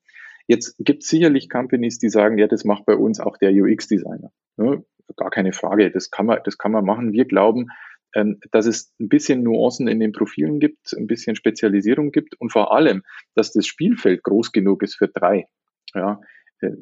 [0.47, 4.31] Jetzt gibt es sicherlich Companies, die sagen, ja, das macht bei uns auch der UX-Designer.
[4.57, 4.77] Ja,
[5.15, 7.13] gar keine Frage, das kann man, das kann man machen.
[7.13, 7.67] Wir glauben,
[8.13, 12.51] ähm, dass es ein bisschen Nuancen in den Profilen gibt, ein bisschen Spezialisierung gibt und
[12.51, 13.03] vor allem,
[13.35, 15.47] dass das Spielfeld groß genug ist für drei.
[15.95, 16.21] Ja, äh,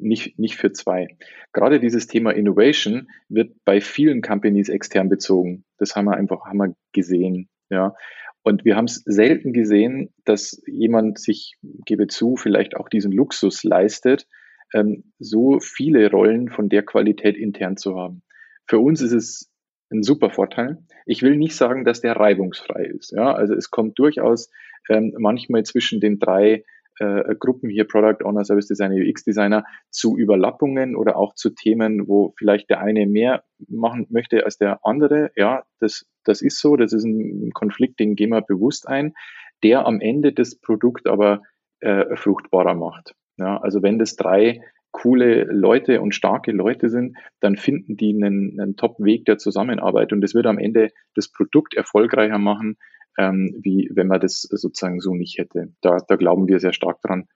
[0.00, 1.08] nicht, nicht für zwei.
[1.52, 5.64] Gerade dieses Thema Innovation wird bei vielen Companies extern bezogen.
[5.78, 7.48] Das haben wir einfach, haben wir gesehen.
[7.70, 7.94] Ja.
[8.42, 13.62] Und wir haben es selten gesehen, dass jemand sich, gebe zu, vielleicht auch diesen Luxus
[13.62, 14.26] leistet,
[14.74, 18.22] ähm, so viele Rollen von der Qualität intern zu haben.
[18.66, 19.52] Für uns ist es
[19.90, 20.78] ein super Vorteil.
[21.06, 23.12] Ich will nicht sagen, dass der reibungsfrei ist.
[23.12, 24.50] Ja, also es kommt durchaus
[24.88, 26.64] ähm, manchmal zwischen den drei
[26.98, 32.08] äh, Gruppen hier Product Owner, Service Designer, UX Designer zu Überlappungen oder auch zu Themen,
[32.08, 35.30] wo vielleicht der eine mehr machen möchte als der andere.
[35.36, 36.76] Ja, das, das ist so.
[36.76, 39.14] Das ist ein Konflikt, den gehen wir bewusst ein,
[39.62, 41.42] der am Ende das Produkt aber
[41.80, 43.14] äh, fruchtbarer macht.
[43.38, 44.60] Ja, also wenn das drei
[44.92, 50.20] coole Leute und starke Leute sind, dann finden die einen, einen Top-Weg der Zusammenarbeit und
[50.20, 52.76] das wird am Ende das Produkt erfolgreicher machen,
[53.18, 55.72] ähm, wie wenn man das sozusagen so nicht hätte.
[55.80, 57.28] Da, da glauben wir sehr stark dran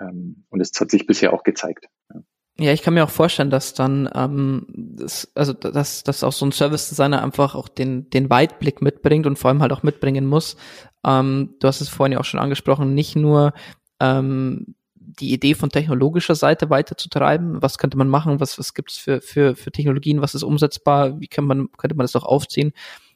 [0.00, 1.86] ähm, und es hat sich bisher auch gezeigt.
[2.12, 2.22] Ja.
[2.56, 6.46] Ja, ich kann mir auch vorstellen, dass dann, ähm, das, also dass, dass auch so
[6.46, 10.24] ein Service Designer einfach auch den, den Weitblick mitbringt und vor allem halt auch mitbringen
[10.24, 10.56] muss.
[11.04, 13.54] Ähm, du hast es vorhin ja auch schon angesprochen, nicht nur
[13.98, 17.60] ähm, die Idee von technologischer Seite weiterzutreiben.
[17.60, 18.38] Was könnte man machen?
[18.38, 20.22] Was, was gibt es für, für, für Technologien?
[20.22, 21.20] Was ist umsetzbar?
[21.20, 22.72] Wie kann man, könnte man das doch aufziehen?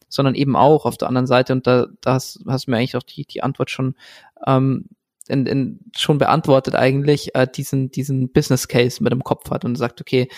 [0.09, 2.97] Sondern eben auch auf der anderen Seite, und da, da hast, hast du mir eigentlich
[2.97, 3.95] auch die, die Antwort schon,
[4.47, 4.87] ähm,
[5.29, 9.77] in, in, schon beantwortet eigentlich, äh, diesen, diesen Business Case mit dem Kopf hat und
[9.77, 10.29] sagt, okay,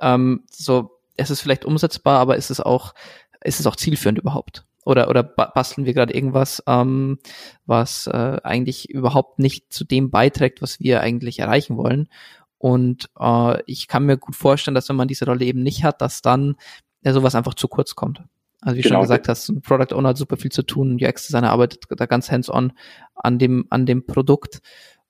[0.00, 2.94] ähm, so, es ist vielleicht umsetzbar, aber ist es auch,
[3.42, 4.64] ist es auch zielführend überhaupt?
[4.84, 7.18] Oder, oder basteln wir gerade irgendwas, ähm,
[7.66, 12.08] was äh, eigentlich überhaupt nicht zu dem beiträgt, was wir eigentlich erreichen wollen.
[12.56, 16.00] Und äh, ich kann mir gut vorstellen, dass wenn man diese Rolle eben nicht hat,
[16.00, 16.56] dass dann
[17.02, 18.22] ja sowas einfach zu kurz kommt.
[18.60, 18.96] Also wie genau.
[18.96, 22.30] schon gesagt hast, ein Product Owner hat super viel zu tun, UX-Designer arbeitet da ganz
[22.30, 22.72] hands-on
[23.14, 24.60] an dem, an dem Produkt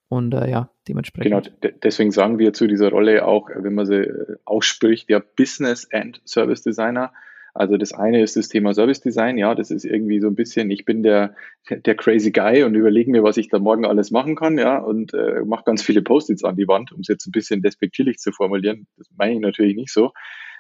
[0.08, 1.52] und äh, ja, dementsprechend.
[1.60, 5.88] Genau, deswegen sagen wir zu dieser Rolle auch, wenn man sie äh, ausspricht, der Business
[5.92, 7.12] and Service Designer.
[7.54, 10.70] Also das eine ist das Thema Service Design, ja, das ist irgendwie so ein bisschen,
[10.70, 11.34] ich bin der,
[11.68, 15.14] der crazy Guy und überlege mir, was ich da morgen alles machen kann, ja, und
[15.14, 18.30] äh, mache ganz viele Post-its an die Wand, um es jetzt ein bisschen despektierlich zu
[18.30, 18.86] formulieren.
[18.96, 20.12] Das meine ich natürlich nicht so.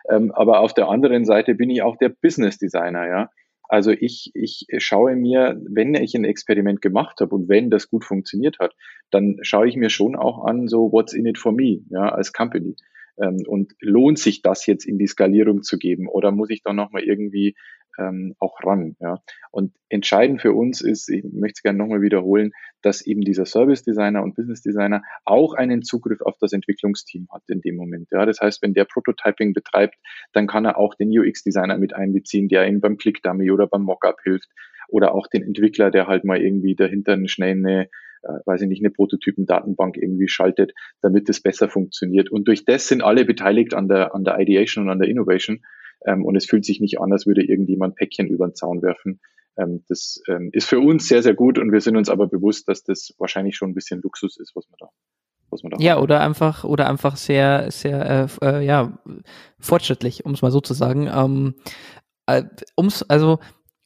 [0.08, 3.30] Ähm, aber auf der anderen Seite bin ich auch der Business Designer, ja.
[3.68, 8.04] Also ich, ich schaue mir, wenn ich ein Experiment gemacht habe und wenn das gut
[8.04, 8.74] funktioniert hat,
[9.12, 12.32] dann schaue ich mir schon auch an, so what's in it for me, ja, als
[12.32, 12.74] Company.
[13.16, 16.72] Ähm, und lohnt sich das jetzt in die Skalierung zu geben oder muss ich da
[16.72, 17.54] nochmal irgendwie
[17.98, 18.96] ähm, auch ran?
[19.00, 19.18] Ja?
[19.50, 23.82] Und entscheidend für uns ist, ich möchte es gerne nochmal wiederholen, dass eben dieser Service
[23.82, 28.08] Designer und Business Designer auch einen Zugriff auf das Entwicklungsteam hat in dem Moment.
[28.10, 28.26] Ja?
[28.26, 29.96] Das heißt, wenn der Prototyping betreibt,
[30.32, 33.66] dann kann er auch den UX Designer mit einbeziehen, der ihm beim Click Dummy oder
[33.66, 34.48] beim Mockup hilft
[34.88, 37.88] oder auch den Entwickler, der halt mal irgendwie dahinter schnell eine
[38.22, 42.30] äh, weiß ich nicht, eine Prototypen-Datenbank irgendwie schaltet, damit es besser funktioniert.
[42.30, 45.62] Und durch das sind alle beteiligt an der, an der Ideation und an der Innovation.
[46.04, 49.20] Ähm, und es fühlt sich nicht an, als würde irgendjemand Päckchen über den Zaun werfen.
[49.56, 52.68] Ähm, das ähm, ist für uns sehr, sehr gut und wir sind uns aber bewusst,
[52.68, 54.88] dass das wahrscheinlich schon ein bisschen Luxus ist, was man da
[55.50, 58.98] was man da ja, oder einfach, oder einfach sehr, sehr, äh, äh, ja,
[59.58, 61.08] fortschrittlich, um es mal so zu sagen.
[61.12, 61.54] Ähm,
[62.26, 62.44] äh,
[62.78, 63.40] ums, also,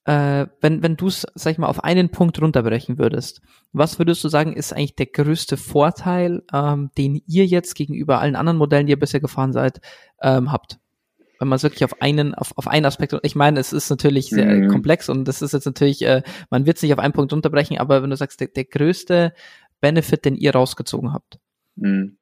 [0.04, 3.40] äh, wenn, wenn du es, sag ich mal, auf einen Punkt runterbrechen würdest,
[3.72, 8.36] was würdest du sagen, ist eigentlich der größte Vorteil, ähm, den ihr jetzt gegenüber allen
[8.36, 9.80] anderen Modellen, die ihr bisher gefahren seid,
[10.20, 10.78] ähm, habt?
[11.38, 14.30] Wenn man es wirklich auf einen, auf, auf einen Aspekt, ich meine, es ist natürlich
[14.30, 14.68] sehr mhm.
[14.68, 17.78] komplex und das ist jetzt natürlich, äh, man wird es nicht auf einen Punkt runterbrechen,
[17.78, 19.32] aber wenn du sagst, der, der größte
[19.80, 21.38] Benefit, den ihr rausgezogen habt.
[21.76, 22.18] Mhm.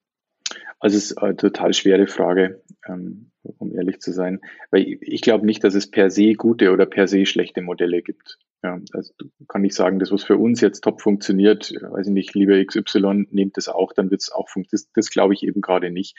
[0.80, 2.62] Also es ist eine total schwere Frage.
[2.88, 4.40] Ähm, um ehrlich zu sein.
[4.70, 8.02] Weil ich, ich glaube nicht, dass es per se gute oder per se schlechte Modelle
[8.02, 8.38] gibt.
[8.62, 9.12] Ja, also
[9.48, 13.26] kann ich sagen, das, was für uns jetzt top funktioniert, weiß ich nicht, lieber XY,
[13.30, 14.86] nehmt das auch, dann wird es auch funktionieren.
[14.94, 16.16] Das, das glaube ich eben gerade nicht.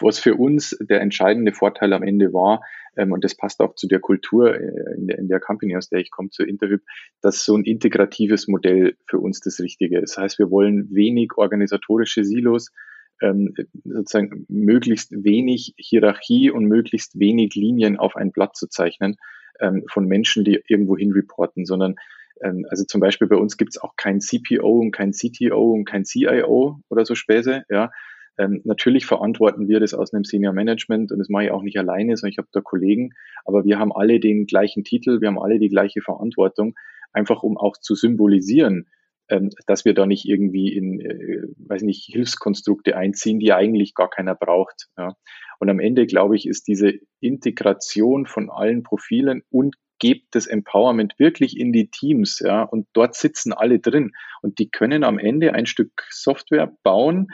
[0.00, 2.62] Was für uns der entscheidende Vorteil am Ende war,
[2.96, 5.88] ähm, und das passt auch zu der Kultur äh, in, der, in der Company, aus
[5.88, 6.82] der ich komme, zur Interhyp,
[7.22, 10.16] dass so ein integratives Modell für uns das Richtige ist.
[10.16, 12.72] Das heißt, wir wollen wenig organisatorische Silos,
[13.20, 19.16] ähm, sozusagen möglichst wenig Hierarchie und möglichst wenig Linien auf ein Blatt zu zeichnen
[19.60, 21.96] ähm, von Menschen, die irgendwo hin reporten, sondern
[22.42, 25.84] ähm, also zum Beispiel bei uns gibt es auch kein CPO und kein CTO und
[25.84, 27.90] kein CIO oder so Späße, ja.
[28.38, 31.78] Ähm, natürlich verantworten wir das aus einem Senior Management und das mache ich auch nicht
[31.78, 33.10] alleine, sondern ich habe da Kollegen,
[33.44, 36.74] aber wir haben alle den gleichen Titel, wir haben alle die gleiche Verantwortung,
[37.12, 38.86] einfach um auch zu symbolisieren,
[39.28, 44.08] ähm, dass wir da nicht irgendwie in, äh, weiß nicht, Hilfskonstrukte einziehen, die eigentlich gar
[44.08, 44.86] keiner braucht.
[44.96, 45.14] Ja.
[45.58, 51.18] Und am Ende, glaube ich, ist diese Integration von allen Profilen und gebt das Empowerment
[51.18, 55.54] wirklich in die Teams, ja, und dort sitzen alle drin und die können am Ende
[55.54, 57.28] ein Stück Software bauen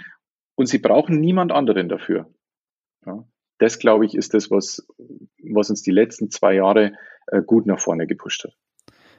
[0.55, 2.29] und sie brauchen niemand anderen dafür.
[3.07, 3.25] Ja.
[3.59, 4.87] Das, glaube ich, ist das, was,
[5.43, 6.93] was uns die letzten zwei Jahre
[7.29, 8.57] äh, gut nach vorne gepusht hat.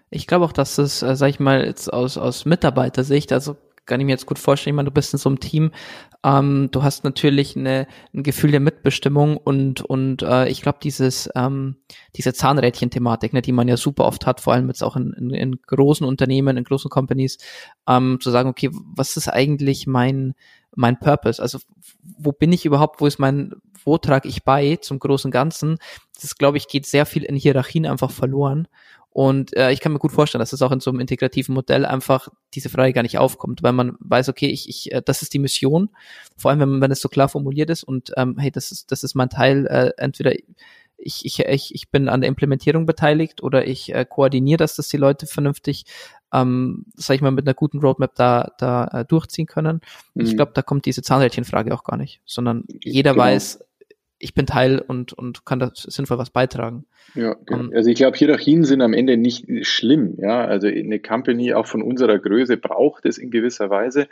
[0.10, 4.00] Ich glaube auch, dass es, äh, sag ich mal, jetzt aus, aus Mitarbeitersicht, also kann
[4.00, 5.72] ich mir jetzt gut vorstellen, ich meine, du bist in so einem Team,
[6.24, 11.30] ähm, du hast natürlich eine, ein Gefühl der Mitbestimmung und, und äh, ich glaube, dieses,
[11.36, 11.78] ähm,
[12.16, 15.30] diese Zahnrädchen-Thematik, ne, die man ja super oft hat, vor allem jetzt auch in, in,
[15.32, 17.38] in großen Unternehmen, in großen Companies,
[17.88, 20.34] ähm, zu sagen, okay, was ist eigentlich mein,
[20.76, 21.42] mein Purpose?
[21.42, 21.60] Also
[22.18, 25.78] wo bin ich überhaupt, wo ist mein, wo trage ich bei zum großen Ganzen?
[26.22, 28.68] Das, glaube ich, geht sehr viel in Hierarchien einfach verloren.
[29.16, 31.86] Und äh, ich kann mir gut vorstellen, dass es auch in so einem integrativen Modell
[31.86, 35.34] einfach diese Frage gar nicht aufkommt, weil man weiß, okay, ich, ich, äh, das ist
[35.34, 35.90] die Mission,
[36.38, 39.04] vor allem wenn, wenn es so klar formuliert ist und ähm, hey, das ist, das
[39.04, 40.34] ist mein Teil, äh, entweder
[40.98, 44.88] ich, ich, ich, ich bin an der Implementierung beteiligt oder ich äh, koordiniere, dass das
[44.88, 45.86] die Leute vernünftig,
[46.34, 49.82] ähm, sag ich mal, mit einer guten Roadmap da, da äh, durchziehen können.
[50.14, 50.26] Mhm.
[50.26, 53.24] Ich glaube, da kommt diese Zahnrädchenfrage auch gar nicht, sondern jeder genau.
[53.24, 53.60] weiß,
[54.18, 56.86] ich bin Teil und, und kann da sinnvoll was beitragen.
[57.16, 60.16] Ja, um, also ich glaube, Hierarchien sind am Ende nicht schlimm.
[60.18, 64.08] Ja, also eine Company auch von unserer Größe braucht es in gewisser Weise.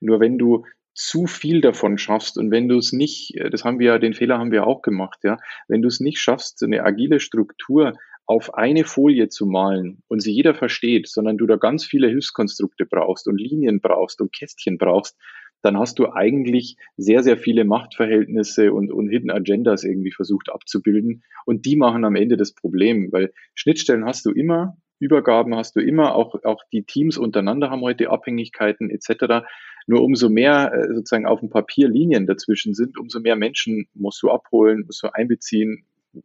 [0.00, 0.64] Nur wenn du
[0.94, 4.38] zu viel davon schaffst und wenn du es nicht, das haben wir ja, den Fehler
[4.38, 5.36] haben wir auch gemacht, ja,
[5.68, 10.20] wenn du es nicht schaffst, so eine agile Struktur auf eine Folie zu malen und
[10.20, 14.78] sie jeder versteht, sondern du da ganz viele Hilfskonstrukte brauchst und Linien brauchst und Kästchen
[14.78, 15.16] brauchst,
[15.62, 21.22] dann hast du eigentlich sehr, sehr viele Machtverhältnisse und, und Hidden Agendas irgendwie versucht abzubilden.
[21.44, 25.80] Und die machen am Ende das Problem, weil Schnittstellen hast du immer, Übergaben hast du
[25.80, 29.46] immer, auch, auch die Teams untereinander haben heute Abhängigkeiten etc.
[29.86, 34.22] Nur umso mehr äh, sozusagen auf dem Papier Linien dazwischen sind, umso mehr Menschen musst
[34.22, 35.84] du abholen, musst du einbeziehen,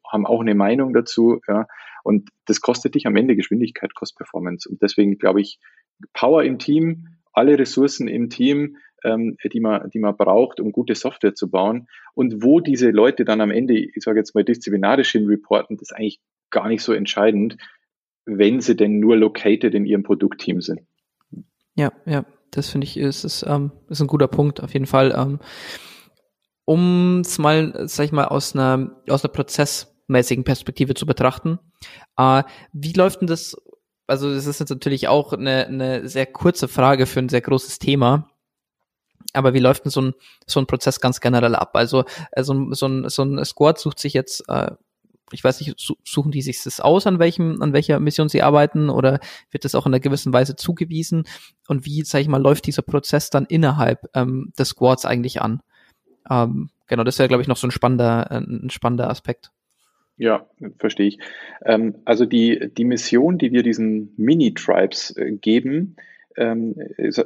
[0.09, 1.41] haben auch eine Meinung dazu.
[1.47, 1.67] Ja.
[2.03, 4.69] Und das kostet dich am Ende Geschwindigkeit, Cost Performance.
[4.69, 5.59] Und deswegen glaube ich,
[6.13, 10.95] Power im Team, alle Ressourcen im Team, ähm, die, man, die man braucht, um gute
[10.95, 11.87] Software zu bauen.
[12.13, 15.89] Und wo diese Leute dann am Ende, ich sage jetzt mal disziplinarisch hin reporten, das
[15.89, 17.57] ist eigentlich gar nicht so entscheidend,
[18.25, 20.81] wenn sie denn nur located in ihrem Produktteam sind.
[21.75, 25.13] Ja, ja, das finde ich ist, ist, ähm, ist ein guter Punkt auf jeden Fall.
[25.17, 25.39] Ähm,
[26.65, 31.59] um es mal, sag ich mal, aus einer, aus einer prozessmäßigen Perspektive zu betrachten.
[32.17, 33.55] Äh, wie läuft denn das?
[34.07, 37.79] Also, das ist jetzt natürlich auch eine, eine sehr kurze Frage für ein sehr großes
[37.79, 38.29] Thema.
[39.33, 40.13] Aber wie läuft denn so ein,
[40.45, 41.71] so ein Prozess ganz generell ab?
[41.75, 44.71] Also, also so, ein, so ein Squad sucht sich jetzt, äh,
[45.31, 48.89] ich weiß nicht, suchen die sich das aus, an welchem, an welcher Mission sie arbeiten,
[48.89, 51.23] oder wird das auch in einer gewissen Weise zugewiesen?
[51.67, 55.61] Und wie, sag ich mal, läuft dieser Prozess dann innerhalb ähm, des Squads eigentlich an?
[56.29, 59.51] Ähm, genau, das wäre, glaube ich, noch so ein spannender, äh, ein spannender Aspekt.
[60.17, 60.45] Ja,
[60.77, 61.19] verstehe ich.
[61.65, 65.95] Ähm, also die, die Mission, die wir diesen Mini-Tribes äh, geben,
[66.37, 66.75] ähm,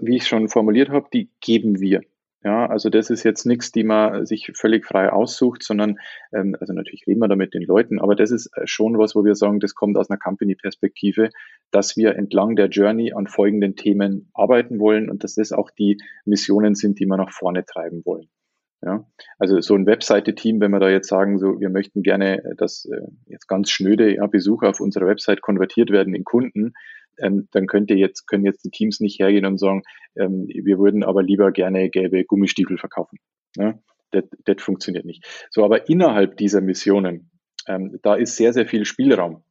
[0.02, 2.02] wie ich schon formuliert habe, die geben wir.
[2.46, 5.98] Ja, also das ist jetzt nichts, die man sich völlig frei aussucht, sondern
[6.32, 9.16] ähm, also natürlich reden wir da mit den Leuten, aber das ist äh, schon was,
[9.16, 11.32] wo wir sagen, das kommt aus einer Company-Perspektive,
[11.72, 15.98] dass wir entlang der Journey an folgenden Themen arbeiten wollen und dass das auch die
[16.24, 18.28] Missionen sind, die wir nach vorne treiben wollen.
[18.84, 19.08] Ja,
[19.40, 23.08] also so ein Webseite-Team, wenn wir da jetzt sagen, so wir möchten gerne, dass äh,
[23.26, 26.74] jetzt ganz schnöde ja, Besucher auf unserer Website konvertiert werden in Kunden,
[27.20, 29.84] ähm, dann könnte jetzt, können jetzt die Teams nicht hergehen und sagen,
[30.16, 33.20] ähm, wir würden aber lieber gerne gelbe Gummistiefel verkaufen.
[34.12, 35.26] Das, das funktioniert nicht.
[35.50, 37.32] So, aber innerhalb dieser Missionen,
[37.68, 39.44] ähm, da ist sehr, sehr viel Spielraum.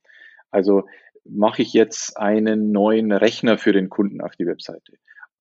[0.51, 0.85] Also
[1.25, 4.95] mache ich jetzt einen neuen Rechner für den Kunden auf die Webseite?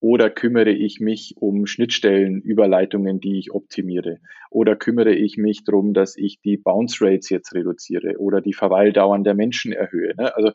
[0.03, 4.19] Oder kümmere ich mich um Schnittstellen, Überleitungen, die ich optimiere?
[4.49, 9.23] Oder kümmere ich mich darum, dass ich die Bounce Rates jetzt reduziere oder die Verweildauern
[9.23, 10.13] der Menschen erhöhe?
[10.17, 10.35] Ne?
[10.35, 10.51] Also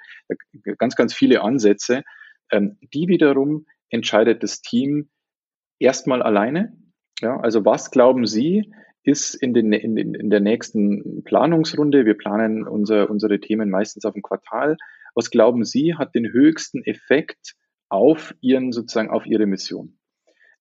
[0.77, 2.03] ganz, ganz viele Ansätze.
[2.53, 5.09] Ähm, die wiederum entscheidet das Team
[5.79, 6.77] erstmal alleine.
[7.23, 8.71] Ja, also was glauben Sie,
[9.03, 14.15] ist in, den, in, in der nächsten Planungsrunde, wir planen unser, unsere Themen meistens auf
[14.15, 14.77] ein Quartal,
[15.15, 17.55] was glauben Sie, hat den höchsten Effekt
[17.89, 19.99] auf ihren, sozusagen auf ihre Mission.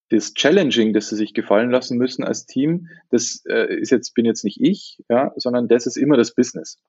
[0.10, 4.26] Das Challenging, das sie sich gefallen lassen müssen als Team, das äh, ist jetzt, bin
[4.26, 6.80] jetzt nicht ich, ja, sondern das ist immer das Business.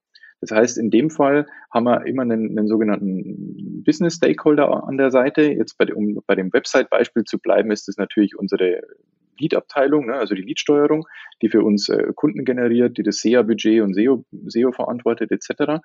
[0.41, 5.11] Das heißt, in dem Fall haben wir immer einen, einen sogenannten Business Stakeholder an der
[5.11, 5.43] Seite.
[5.43, 8.83] Jetzt bei, um bei dem Website-Beispiel zu bleiben, ist es natürlich unsere
[9.39, 11.07] Lead-Abteilung, ne, also die Lead-Steuerung,
[11.43, 15.81] die für uns äh, Kunden generiert, die das SEA-Budget und SEO, SEO verantwortet etc.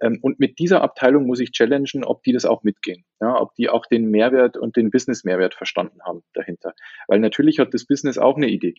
[0.00, 3.54] Ähm, und mit dieser Abteilung muss ich challengen, ob die das auch mitgehen, ja, ob
[3.54, 6.74] die auch den Mehrwert und den Business-Mehrwert verstanden haben dahinter.
[7.08, 8.74] Weil natürlich hat das Business auch eine Idee.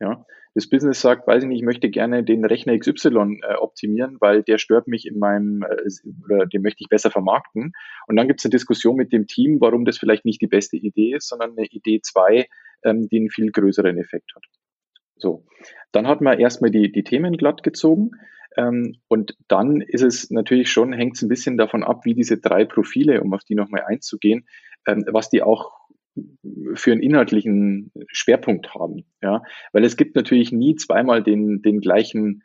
[0.00, 4.16] Ja, das Business sagt, weiß ich nicht, ich möchte gerne den Rechner XY äh, optimieren,
[4.20, 5.88] weil der stört mich in meinem, äh,
[6.24, 7.72] oder den möchte ich besser vermarkten.
[8.06, 10.76] Und dann gibt es eine Diskussion mit dem Team, warum das vielleicht nicht die beste
[10.76, 12.48] Idee ist, sondern eine Idee zwei,
[12.84, 14.44] ähm, die einen viel größeren Effekt hat.
[15.16, 15.46] So,
[15.92, 18.10] dann hat man erstmal die, die Themen glatt gezogen.
[18.56, 22.38] Ähm, und dann ist es natürlich schon, hängt es ein bisschen davon ab, wie diese
[22.38, 24.46] drei Profile, um auf die nochmal einzugehen,
[24.86, 25.72] ähm, was die auch
[26.74, 29.04] für einen inhaltlichen Schwerpunkt haben.
[29.22, 32.42] Ja, weil es gibt natürlich nie zweimal den, den gleichen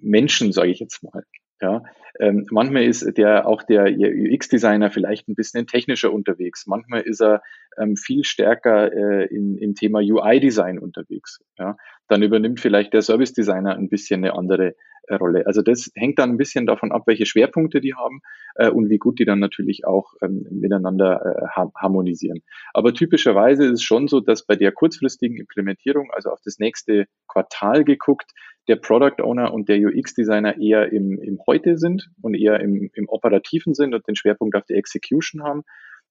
[0.00, 1.24] Menschen, sage ich jetzt mal.
[1.60, 1.82] Ja,
[2.20, 6.66] ähm, manchmal ist der auch der UX-Designer vielleicht ein bisschen technischer unterwegs.
[6.66, 7.42] Manchmal ist er
[7.76, 11.40] ähm, viel stärker äh, in, im Thema UI-Design unterwegs.
[11.58, 11.76] Ja,
[12.08, 14.76] dann übernimmt vielleicht der Service-Designer ein bisschen eine andere
[15.08, 15.46] äh, Rolle.
[15.46, 18.20] Also das hängt dann ein bisschen davon ab, welche Schwerpunkte die haben
[18.56, 22.42] äh, und wie gut die dann natürlich auch ähm, miteinander äh, harmonisieren.
[22.74, 27.06] Aber typischerweise ist es schon so, dass bei der kurzfristigen Implementierung, also auf das nächste
[27.26, 28.32] Quartal geguckt,
[28.68, 32.90] der Product Owner und der UX Designer eher im, im Heute sind und eher im,
[32.94, 35.62] im Operativen sind und den Schwerpunkt auf die Execution haben,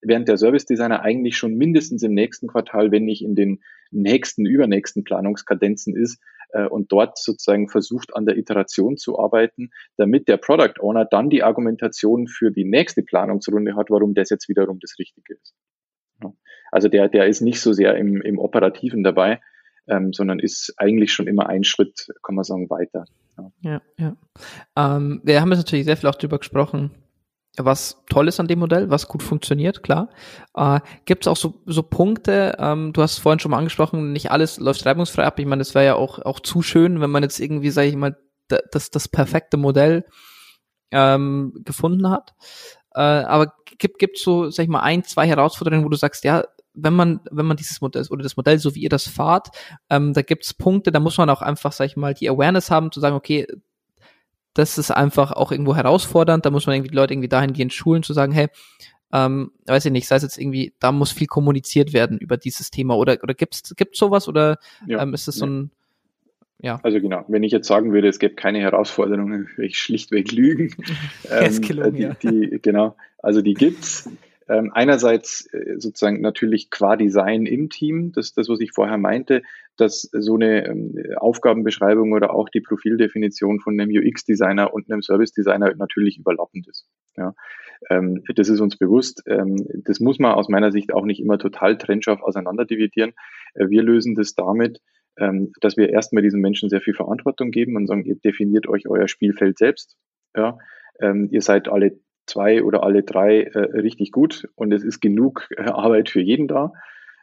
[0.02, 4.46] während der Service Designer eigentlich schon mindestens im nächsten Quartal, wenn nicht in den nächsten,
[4.46, 10.38] übernächsten Planungskadenzen ist äh, und dort sozusagen versucht, an der Iteration zu arbeiten, damit der
[10.38, 14.96] Product Owner dann die Argumentation für die nächste Planungsrunde hat, warum das jetzt wiederum das
[15.00, 15.56] Richtige ist.
[16.72, 19.40] Also der, der ist nicht so sehr im, im Operativen dabei,
[19.88, 23.06] ähm, sondern ist eigentlich schon immer ein Schritt, kann man sagen, weiter.
[23.38, 23.82] Ja, ja.
[23.98, 24.16] ja.
[24.96, 26.92] Ähm, wir haben jetzt natürlich sehr viel auch drüber gesprochen,
[27.58, 30.10] was toll ist an dem Modell, was gut funktioniert, klar.
[30.56, 34.32] Äh, Gibt es auch so, so Punkte, ähm, du hast vorhin schon mal angesprochen, nicht
[34.32, 35.40] alles läuft reibungsfrei ab.
[35.40, 37.96] Ich meine, das wäre ja auch, auch zu schön, wenn man jetzt irgendwie, sage ich
[37.96, 38.18] mal,
[38.72, 40.06] das, das perfekte Modell
[40.92, 42.34] ähm, gefunden hat.
[42.96, 46.44] Äh, aber gibt gibt so, sag ich mal, ein, zwei Herausforderungen, wo du sagst, ja,
[46.78, 49.50] wenn man, wenn man dieses Modell oder das Modell, so wie ihr das fahrt,
[49.90, 52.92] ähm, da gibt's Punkte, da muss man auch einfach, sag ich mal, die Awareness haben,
[52.92, 53.48] zu sagen, okay,
[54.54, 58.04] das ist einfach auch irgendwo herausfordernd, da muss man irgendwie die Leute irgendwie dahingehend schulen,
[58.04, 58.48] zu sagen, hey,
[59.14, 62.72] ähm, weiß ich nicht, sei es jetzt irgendwie, da muss viel kommuniziert werden über dieses
[62.72, 62.96] Thema.
[62.96, 64.28] Oder, oder gibt's, gibt's sowas?
[64.28, 65.72] Oder ja, ähm, ist das so ein,
[66.60, 66.80] ja.
[66.84, 70.76] Also genau, wenn ich jetzt sagen würde, es gibt keine Herausforderungen, würde ich schlichtweg lügen.
[71.32, 74.10] ähm, die, die, genau, also die gibt's.
[74.50, 79.42] Ähm, einerseits äh, sozusagen natürlich qua Design im Team, das das, was ich vorher meinte,
[79.76, 85.76] dass so eine ähm, Aufgabenbeschreibung oder auch die Profildefinition von einem UX-Designer und einem Service-Designer
[85.76, 86.88] natürlich überlappend ist.
[87.18, 87.34] Ja.
[87.90, 89.24] Ähm, das ist uns bewusst.
[89.26, 93.14] Das muss man aus meiner Sicht auch nicht immer total trennscharf auseinanderdividieren.
[93.54, 94.80] Äh, wir lösen das damit,
[95.62, 99.08] dass wir erstmal diesen Menschen sehr viel Verantwortung geben und sagen, ihr definiert euch euer
[99.08, 99.98] Spielfeld selbst.
[100.36, 100.60] Ja.
[101.02, 101.98] Ihr seid alle
[102.28, 106.48] zwei oder alle drei äh, richtig gut und es ist genug äh, Arbeit für jeden
[106.48, 106.74] da.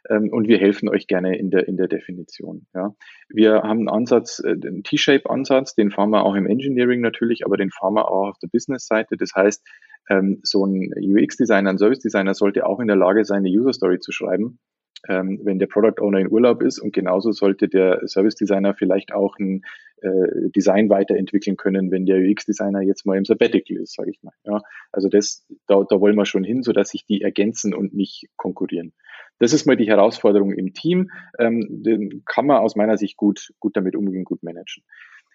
[0.09, 2.67] Ähm, und wir helfen euch gerne in der, in der Definition.
[2.73, 2.95] Ja.
[3.29, 7.57] Wir haben einen Ansatz, äh, den T-Shape-Ansatz, den fahren wir auch im Engineering natürlich, aber
[7.57, 9.17] den fahren wir auch auf der Business-Seite.
[9.17, 9.65] Das heißt,
[10.09, 14.11] ähm, so ein UX-Designer, ein Service-Designer sollte auch in der Lage sein, eine User-Story zu
[14.11, 14.59] schreiben
[15.07, 19.13] ähm, wenn der Product Owner in Urlaub ist und genauso sollte der Service Designer vielleicht
[19.13, 19.61] auch ein
[20.01, 24.21] äh, Design weiterentwickeln können, wenn der UX Designer jetzt mal im Sabbatical ist, sage ich
[24.23, 24.33] mal.
[24.43, 27.93] Ja, also das, da, da wollen wir schon hin, so dass sich die ergänzen und
[27.93, 28.93] nicht konkurrieren.
[29.39, 31.11] Das ist mal die Herausforderung im Team.
[31.39, 34.83] Ähm, den kann man aus meiner Sicht gut, gut damit umgehen, gut managen.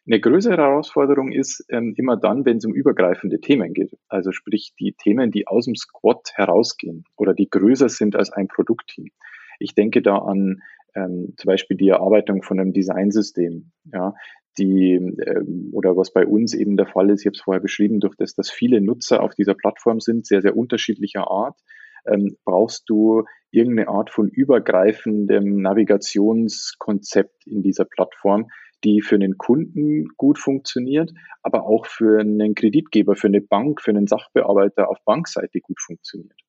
[0.07, 3.97] Eine größere Herausforderung ist ähm, immer dann, wenn es um übergreifende Themen geht.
[4.09, 8.49] Also sprich die Themen, die aus dem Squad herausgehen oder die größer sind als ein
[8.49, 9.11] Produktteam.
[9.59, 10.63] Ich denke da an
[10.95, 14.15] ähm, zum Beispiel die Erarbeitung von einem Designsystem, ja,
[14.59, 18.01] die ähm, oder was bei uns eben der Fall ist, ich habe es vorher beschrieben,
[18.01, 21.59] durch das, dass viele Nutzer auf dieser Plattform sind, sehr, sehr unterschiedlicher Art,
[22.07, 28.49] ähm, brauchst du irgendeine Art von übergreifendem Navigationskonzept in dieser Plattform,
[28.85, 33.91] die für einen Kunden gut funktioniert, aber auch für einen Kreditgeber, für eine Bank, für
[33.91, 36.41] einen Sachbearbeiter auf Bankseite gut funktioniert.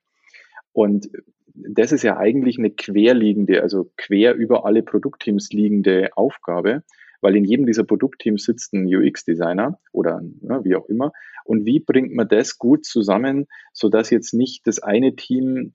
[0.71, 1.09] Und
[1.53, 6.83] das ist ja eigentlich eine querliegende, also quer über alle Produktteams liegende Aufgabe,
[7.21, 11.11] weil in jedem dieser Produktteams sitzt ein UX-Designer oder ja, wie auch immer.
[11.45, 15.73] Und wie bringt man das gut zusammen, so dass jetzt nicht das eine Team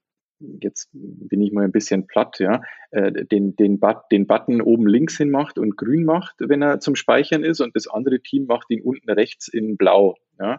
[0.61, 4.87] jetzt bin ich mal ein bisschen platt, ja, äh, den, den, But, den Button oben
[4.87, 8.47] links hin macht und grün macht, wenn er zum Speichern ist und das andere Team
[8.47, 10.17] macht ihn unten rechts in blau.
[10.39, 10.59] Ja.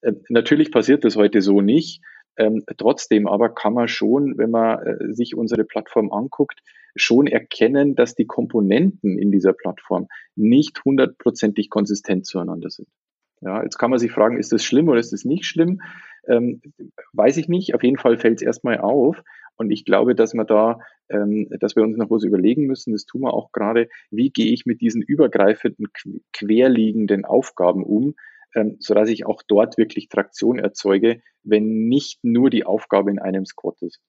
[0.00, 2.02] Äh, natürlich passiert das heute so nicht.
[2.36, 6.60] Ähm, trotzdem aber kann man schon, wenn man äh, sich unsere Plattform anguckt,
[6.94, 12.88] schon erkennen, dass die Komponenten in dieser Plattform nicht hundertprozentig konsistent zueinander sind.
[13.40, 15.82] Ja, jetzt kann man sich fragen, ist das schlimm oder ist das nicht schlimm?
[16.26, 16.62] Ähm,
[17.12, 17.74] weiß ich nicht.
[17.74, 19.22] Auf jeden Fall fällt es erstmal auf.
[19.56, 20.78] Und ich glaube, dass wir da,
[21.08, 24.52] ähm, dass wir uns noch was überlegen müssen, das tun wir auch gerade, wie gehe
[24.52, 25.88] ich mit diesen übergreifenden,
[26.32, 28.14] querliegenden Aufgaben um,
[28.54, 33.44] ähm, sodass ich auch dort wirklich Traktion erzeuge, wenn nicht nur die Aufgabe in einem
[33.44, 34.00] Squad ist.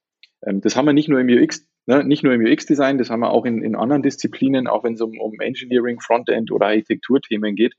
[0.43, 3.21] Ähm, das haben wir nicht nur im UX, ne, nicht nur im UX-Design, das haben
[3.21, 7.55] wir auch in, in anderen Disziplinen, auch wenn es um, um Engineering, Frontend oder Architekturthemen
[7.55, 7.73] geht.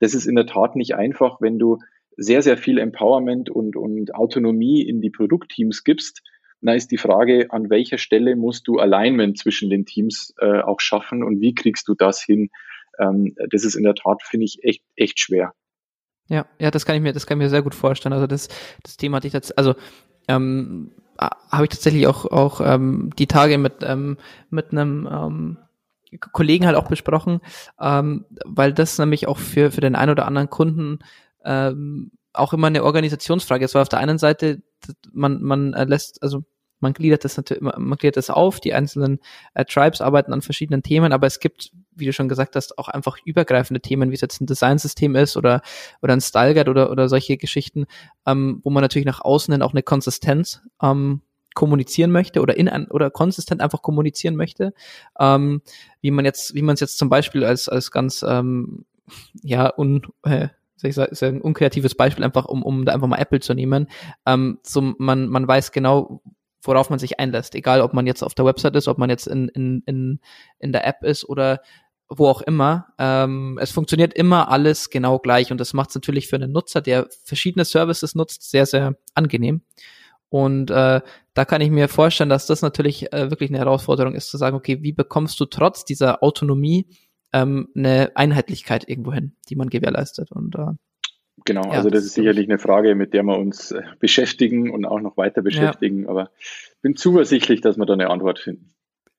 [0.00, 1.78] Das ist in der Tat nicht einfach, wenn du
[2.16, 6.22] sehr, sehr viel Empowerment und, und Autonomie in die Produktteams gibst,
[6.60, 10.80] dann ist die Frage, an welcher Stelle musst du Alignment zwischen den Teams äh, auch
[10.80, 12.50] schaffen und wie kriegst du das hin?
[13.00, 15.54] Ähm, das ist in der Tat, finde ich, echt, echt schwer.
[16.28, 18.12] Ja, ja, das kann ich mir, das kann ich mir sehr gut vorstellen.
[18.12, 18.48] Also das,
[18.84, 19.74] das Thema hatte ich jetzt, also
[20.28, 20.92] ähm,
[21.50, 24.16] habe ich tatsächlich auch auch ähm, die Tage mit ähm,
[24.50, 25.58] mit einem ähm,
[26.32, 27.40] Kollegen halt auch besprochen,
[27.80, 30.98] ähm, weil das nämlich auch für für den einen oder anderen Kunden
[31.44, 34.62] ähm, auch immer eine Organisationsfrage ist, weil auf der einen Seite
[35.12, 36.44] man man äh, lässt also
[36.82, 39.20] man gliedert das natürlich, man gliedert das auf, die einzelnen
[39.54, 42.88] äh, Tribes arbeiten an verschiedenen Themen, aber es gibt, wie du schon gesagt hast, auch
[42.88, 45.62] einfach übergreifende Themen, wie es jetzt ein Designsystem ist oder,
[46.02, 47.86] oder ein Style Guide oder, oder solche Geschichten,
[48.26, 51.22] ähm, wo man natürlich nach außen hin auch eine Konsistenz ähm,
[51.54, 54.72] kommunizieren möchte oder in ein, oder konsistent einfach kommunizieren möchte,
[55.18, 55.62] ähm,
[56.00, 58.84] wie man jetzt, wie man es jetzt zum Beispiel als als ganz ähm,
[59.42, 60.48] ja un äh,
[60.88, 63.88] ich sagen, unkreatives Beispiel einfach, um, um da einfach mal Apple zu nehmen.
[64.26, 66.22] Ähm, so man, man weiß genau,
[66.62, 67.54] worauf man sich einlässt.
[67.54, 70.20] Egal, ob man jetzt auf der Website ist, ob man jetzt in, in, in,
[70.58, 71.60] in der App ist oder
[72.08, 72.88] wo auch immer.
[72.98, 76.80] Ähm, es funktioniert immer alles genau gleich und das macht es natürlich für einen Nutzer,
[76.80, 79.62] der verschiedene Services nutzt, sehr, sehr angenehm.
[80.28, 81.00] Und äh,
[81.34, 84.56] da kann ich mir vorstellen, dass das natürlich äh, wirklich eine Herausforderung ist, zu sagen,
[84.56, 86.86] okay, wie bekommst du trotz dieser Autonomie
[87.32, 90.32] ähm, eine Einheitlichkeit irgendwo hin, die man gewährleistet?
[90.32, 90.72] Und äh,
[91.44, 94.84] Genau, ja, also das ist sicherlich eine Frage, mit der wir uns äh, beschäftigen und
[94.84, 96.08] auch noch weiter beschäftigen, ja.
[96.08, 96.30] aber
[96.82, 98.74] bin zuversichtlich, dass wir da eine Antwort finden.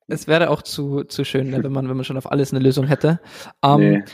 [0.06, 2.62] Es wäre auch zu, zu schön, ne, wenn man, wenn man schon auf alles eine
[2.62, 3.20] Lösung hätte.
[3.62, 4.04] Um, ähm, nee.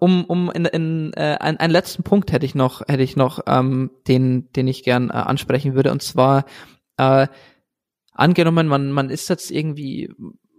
[0.00, 3.40] Um, um in, in äh, ein, einen letzten Punkt hätte ich noch, hätte ich noch,
[3.46, 6.46] ähm, den, den ich gern äh, ansprechen würde, und zwar
[6.96, 7.28] äh,
[8.12, 10.10] angenommen, man, man ist jetzt irgendwie,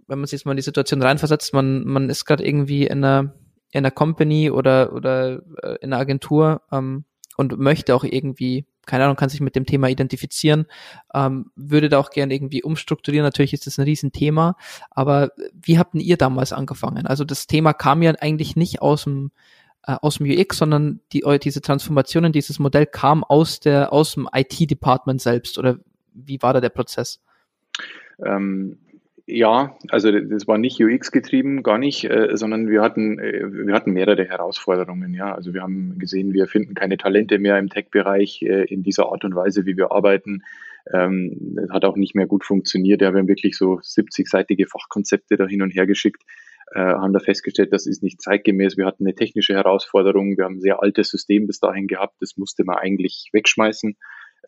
[0.06, 3.04] wenn man sich jetzt mal in die Situation reinversetzt, man, man ist gerade irgendwie in
[3.04, 3.34] einer
[3.72, 7.04] in einer Company oder, oder äh, in einer Agentur ähm,
[7.36, 10.66] und möchte auch irgendwie, keine Ahnung, kann sich mit dem Thema identifizieren,
[11.14, 13.24] ähm, würde da auch gerne irgendwie umstrukturieren.
[13.24, 14.56] Natürlich ist das ein Riesenthema,
[14.90, 17.06] aber wie habt ihr damals angefangen?
[17.06, 19.30] Also das Thema kam ja eigentlich nicht aus dem
[19.86, 24.28] äh, aus dem UX, sondern die, diese Transformationen, dieses Modell kam aus der aus dem
[24.32, 25.78] IT-Department selbst oder
[26.12, 27.22] wie war da der Prozess?
[28.24, 28.78] Ähm,
[29.30, 33.74] ja, also das war nicht UX getrieben, gar nicht, äh, sondern wir hatten, äh, wir
[33.74, 35.14] hatten mehrere Herausforderungen.
[35.14, 39.06] Ja, also wir haben gesehen, wir finden keine Talente mehr im Tech-Bereich äh, in dieser
[39.10, 40.42] Art und Weise, wie wir arbeiten.
[40.92, 43.00] Ähm, das hat auch nicht mehr gut funktioniert.
[43.00, 46.22] Ja, wir haben wirklich so 70-seitige Fachkonzepte da hin und her geschickt,
[46.72, 48.76] haben da festgestellt, das ist nicht zeitgemäß.
[48.76, 50.38] Wir hatten eine technische Herausforderung.
[50.38, 52.14] Wir haben ein sehr altes System bis dahin gehabt.
[52.20, 53.96] Das musste man eigentlich wegschmeißen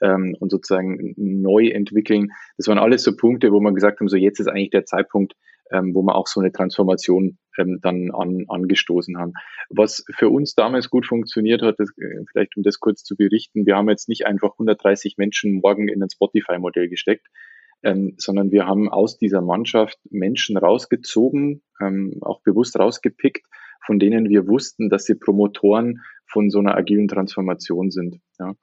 [0.01, 2.33] ähm, und sozusagen neu entwickeln.
[2.57, 5.35] Das waren alles so Punkte, wo man gesagt haben, so jetzt ist eigentlich der Zeitpunkt,
[5.73, 9.33] ähm, wo wir auch so eine Transformation ähm, dann an, angestoßen haben.
[9.71, 13.67] Was für uns damals gut funktioniert hat, das, äh, vielleicht um das kurz zu berichten,
[13.67, 17.27] wir haben jetzt nicht einfach 130 Menschen morgen in ein Spotify-Modell gesteckt,
[17.83, 23.47] ähm, sondern wir haben aus dieser Mannschaft Menschen rausgezogen, ähm, auch bewusst rausgepickt,
[23.85, 28.21] von denen wir wussten, dass sie Promotoren von so einer agilen Transformation sind.
[28.39, 28.55] Ja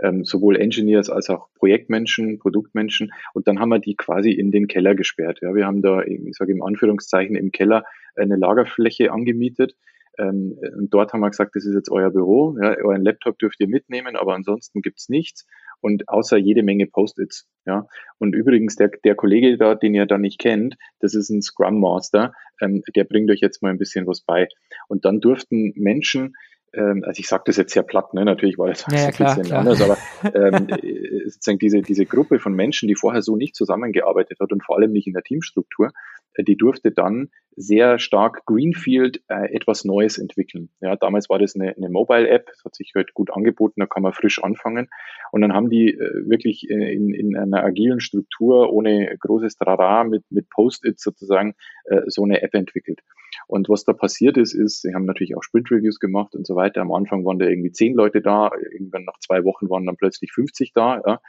[0.00, 3.12] ähm, sowohl Engineers als auch Projektmenschen, Produktmenschen.
[3.34, 5.38] Und dann haben wir die quasi in den Keller gesperrt.
[5.42, 7.84] Ja, wir haben da, ich sage im Anführungszeichen, im Keller
[8.14, 9.74] eine Lagerfläche angemietet.
[10.18, 13.60] Ähm, und dort haben wir gesagt, das ist jetzt euer Büro, ja, euren Laptop dürft
[13.60, 15.46] ihr mitnehmen, aber ansonsten gibt's nichts
[15.80, 17.48] und außer jede Menge Post-its.
[17.66, 17.86] Ja.
[18.18, 21.80] Und übrigens, der, der Kollege da, den ihr da nicht kennt, das ist ein Scrum
[21.80, 24.48] Master, ähm, der bringt euch jetzt mal ein bisschen was bei.
[24.88, 26.34] Und dann durften Menschen
[26.72, 28.24] ähm, also ich sage das jetzt sehr platt, ne?
[28.24, 29.60] natürlich war das ja, ein klar, bisschen klar.
[29.60, 29.96] anders, aber
[30.34, 34.64] ähm, äh, sozusagen diese, diese Gruppe von Menschen, die vorher so nicht zusammengearbeitet hat und
[34.64, 35.92] vor allem nicht in der Teamstruktur,
[36.34, 40.68] äh, die durfte dann sehr stark Greenfield äh, etwas Neues entwickeln.
[40.80, 44.02] Ja, damals war das eine, eine Mobile-App, das hat sich halt gut angeboten, da kann
[44.02, 44.88] man frisch anfangen.
[45.32, 50.24] Und dann haben die äh, wirklich in, in einer agilen Struktur ohne großes Trara mit,
[50.30, 51.54] mit Post-its sozusagen
[51.86, 53.00] äh, so eine App entwickelt.
[53.46, 56.80] Und was da passiert ist, ist, sie haben natürlich auch Sprint-Reviews gemacht und so weiter.
[56.80, 60.32] Am Anfang waren da irgendwie zehn Leute da, irgendwann nach zwei Wochen waren dann plötzlich
[60.32, 61.02] 50 da.
[61.06, 61.20] Ja.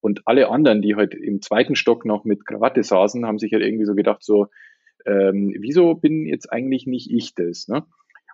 [0.00, 3.62] Und alle anderen, die halt im zweiten Stock noch mit Krawatte saßen, haben sich halt
[3.62, 4.48] irgendwie so gedacht, so,
[5.04, 7.68] ähm, wieso bin jetzt eigentlich nicht ich das?
[7.68, 7.84] Ne?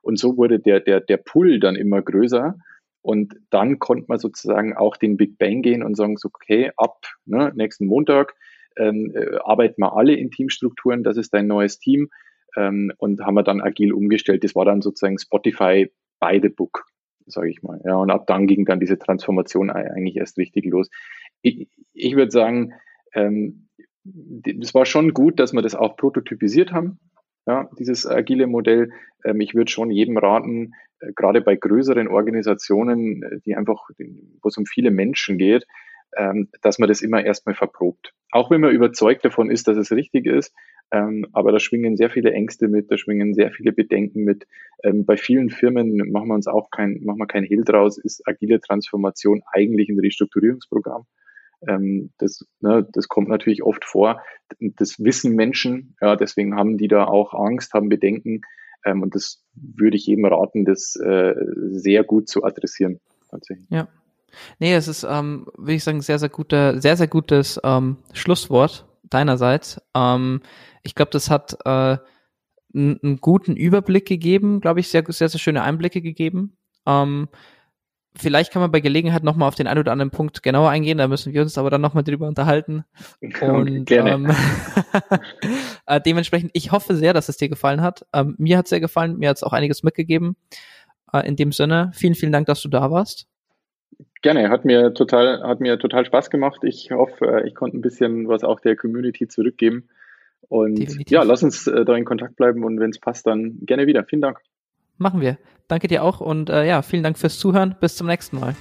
[0.03, 2.57] Und so wurde der, der, der Pull dann immer größer.
[3.03, 7.05] Und dann konnte man sozusagen auch den Big Bang gehen und sagen, so, okay, ab
[7.25, 8.35] ne, nächsten Montag
[8.77, 12.11] ähm, äh, arbeiten wir alle in Teamstrukturen, das ist dein neues Team
[12.57, 14.45] ähm, und haben wir dann agil umgestellt.
[14.45, 15.91] Das war dann sozusagen Spotify
[16.21, 16.87] by the book,
[17.27, 17.81] sage ich mal.
[17.85, 20.89] Ja, und ab dann ging dann diese Transformation eigentlich erst richtig los.
[21.43, 22.75] Ich, ich würde sagen,
[23.15, 23.69] ähm,
[24.05, 26.99] war schon gut, dass wir das auch prototypisiert haben,
[27.47, 28.93] ja, dieses agile Modell.
[29.25, 34.49] Ähm, ich würde schon jedem raten, äh, gerade bei größeren Organisationen, äh, die einfach, wo
[34.49, 35.67] es um viele Menschen geht,
[36.17, 38.13] ähm, dass man das immer erstmal verprobt.
[38.33, 40.53] Auch wenn man überzeugt davon ist, dass es richtig ist,
[40.91, 44.47] ähm, aber da schwingen sehr viele Ängste mit, da schwingen sehr viele Bedenken mit.
[44.83, 48.27] Ähm, bei vielen Firmen machen wir uns auch kein, machen wir kein Hehl draus, ist
[48.27, 51.05] agile Transformation eigentlich ein Restrukturierungsprogramm.
[51.67, 54.23] Ähm, das, ne, das kommt natürlich oft vor.
[54.61, 58.43] Das wissen Menschen, ja, deswegen haben die da auch Angst, haben Bedenken.
[58.85, 61.35] Ähm, und das würde ich eben raten, das äh,
[61.71, 63.01] sehr gut zu adressieren.
[63.31, 63.69] Tatsächlich.
[63.71, 63.89] Ja.
[64.59, 68.87] Nee, es ist, ähm, würde ich sagen, sehr, sehr guter, sehr, sehr gutes ähm, Schlusswort
[69.03, 69.81] deinerseits.
[69.95, 70.41] Ähm,
[70.83, 71.99] ich glaube, das hat äh,
[72.75, 76.57] einen guten Überblick gegeben, glaube ich, sehr, sehr, sehr schöne Einblicke gegeben.
[76.87, 77.29] Ähm,
[78.17, 81.09] vielleicht kann man bei Gelegenheit nochmal auf den einen oder anderen Punkt genauer eingehen, da
[81.09, 82.85] müssen wir uns aber dann nochmal drüber unterhalten.
[83.41, 84.33] Und ähm,
[85.87, 88.07] äh, dementsprechend, ich hoffe sehr, dass es dir gefallen hat.
[88.13, 90.37] Ähm, mir hat es sehr gefallen, mir hat es auch einiges mitgegeben.
[91.13, 93.27] Äh, in dem Sinne, vielen, vielen Dank, dass du da warst.
[94.23, 96.61] Gerne, hat mir total, hat mir total Spaß gemacht.
[96.63, 99.89] Ich hoffe, äh, ich konnte ein bisschen was auch der Community zurückgeben.
[100.49, 101.11] Und Definitiv.
[101.11, 104.05] ja, lass uns äh, da in Kontakt bleiben und wenn es passt, dann gerne wieder.
[104.05, 104.39] Vielen Dank.
[104.99, 105.39] Machen wir.
[105.67, 107.75] Danke dir auch und äh, ja, vielen Dank fürs Zuhören.
[107.81, 108.55] Bis zum nächsten Mal.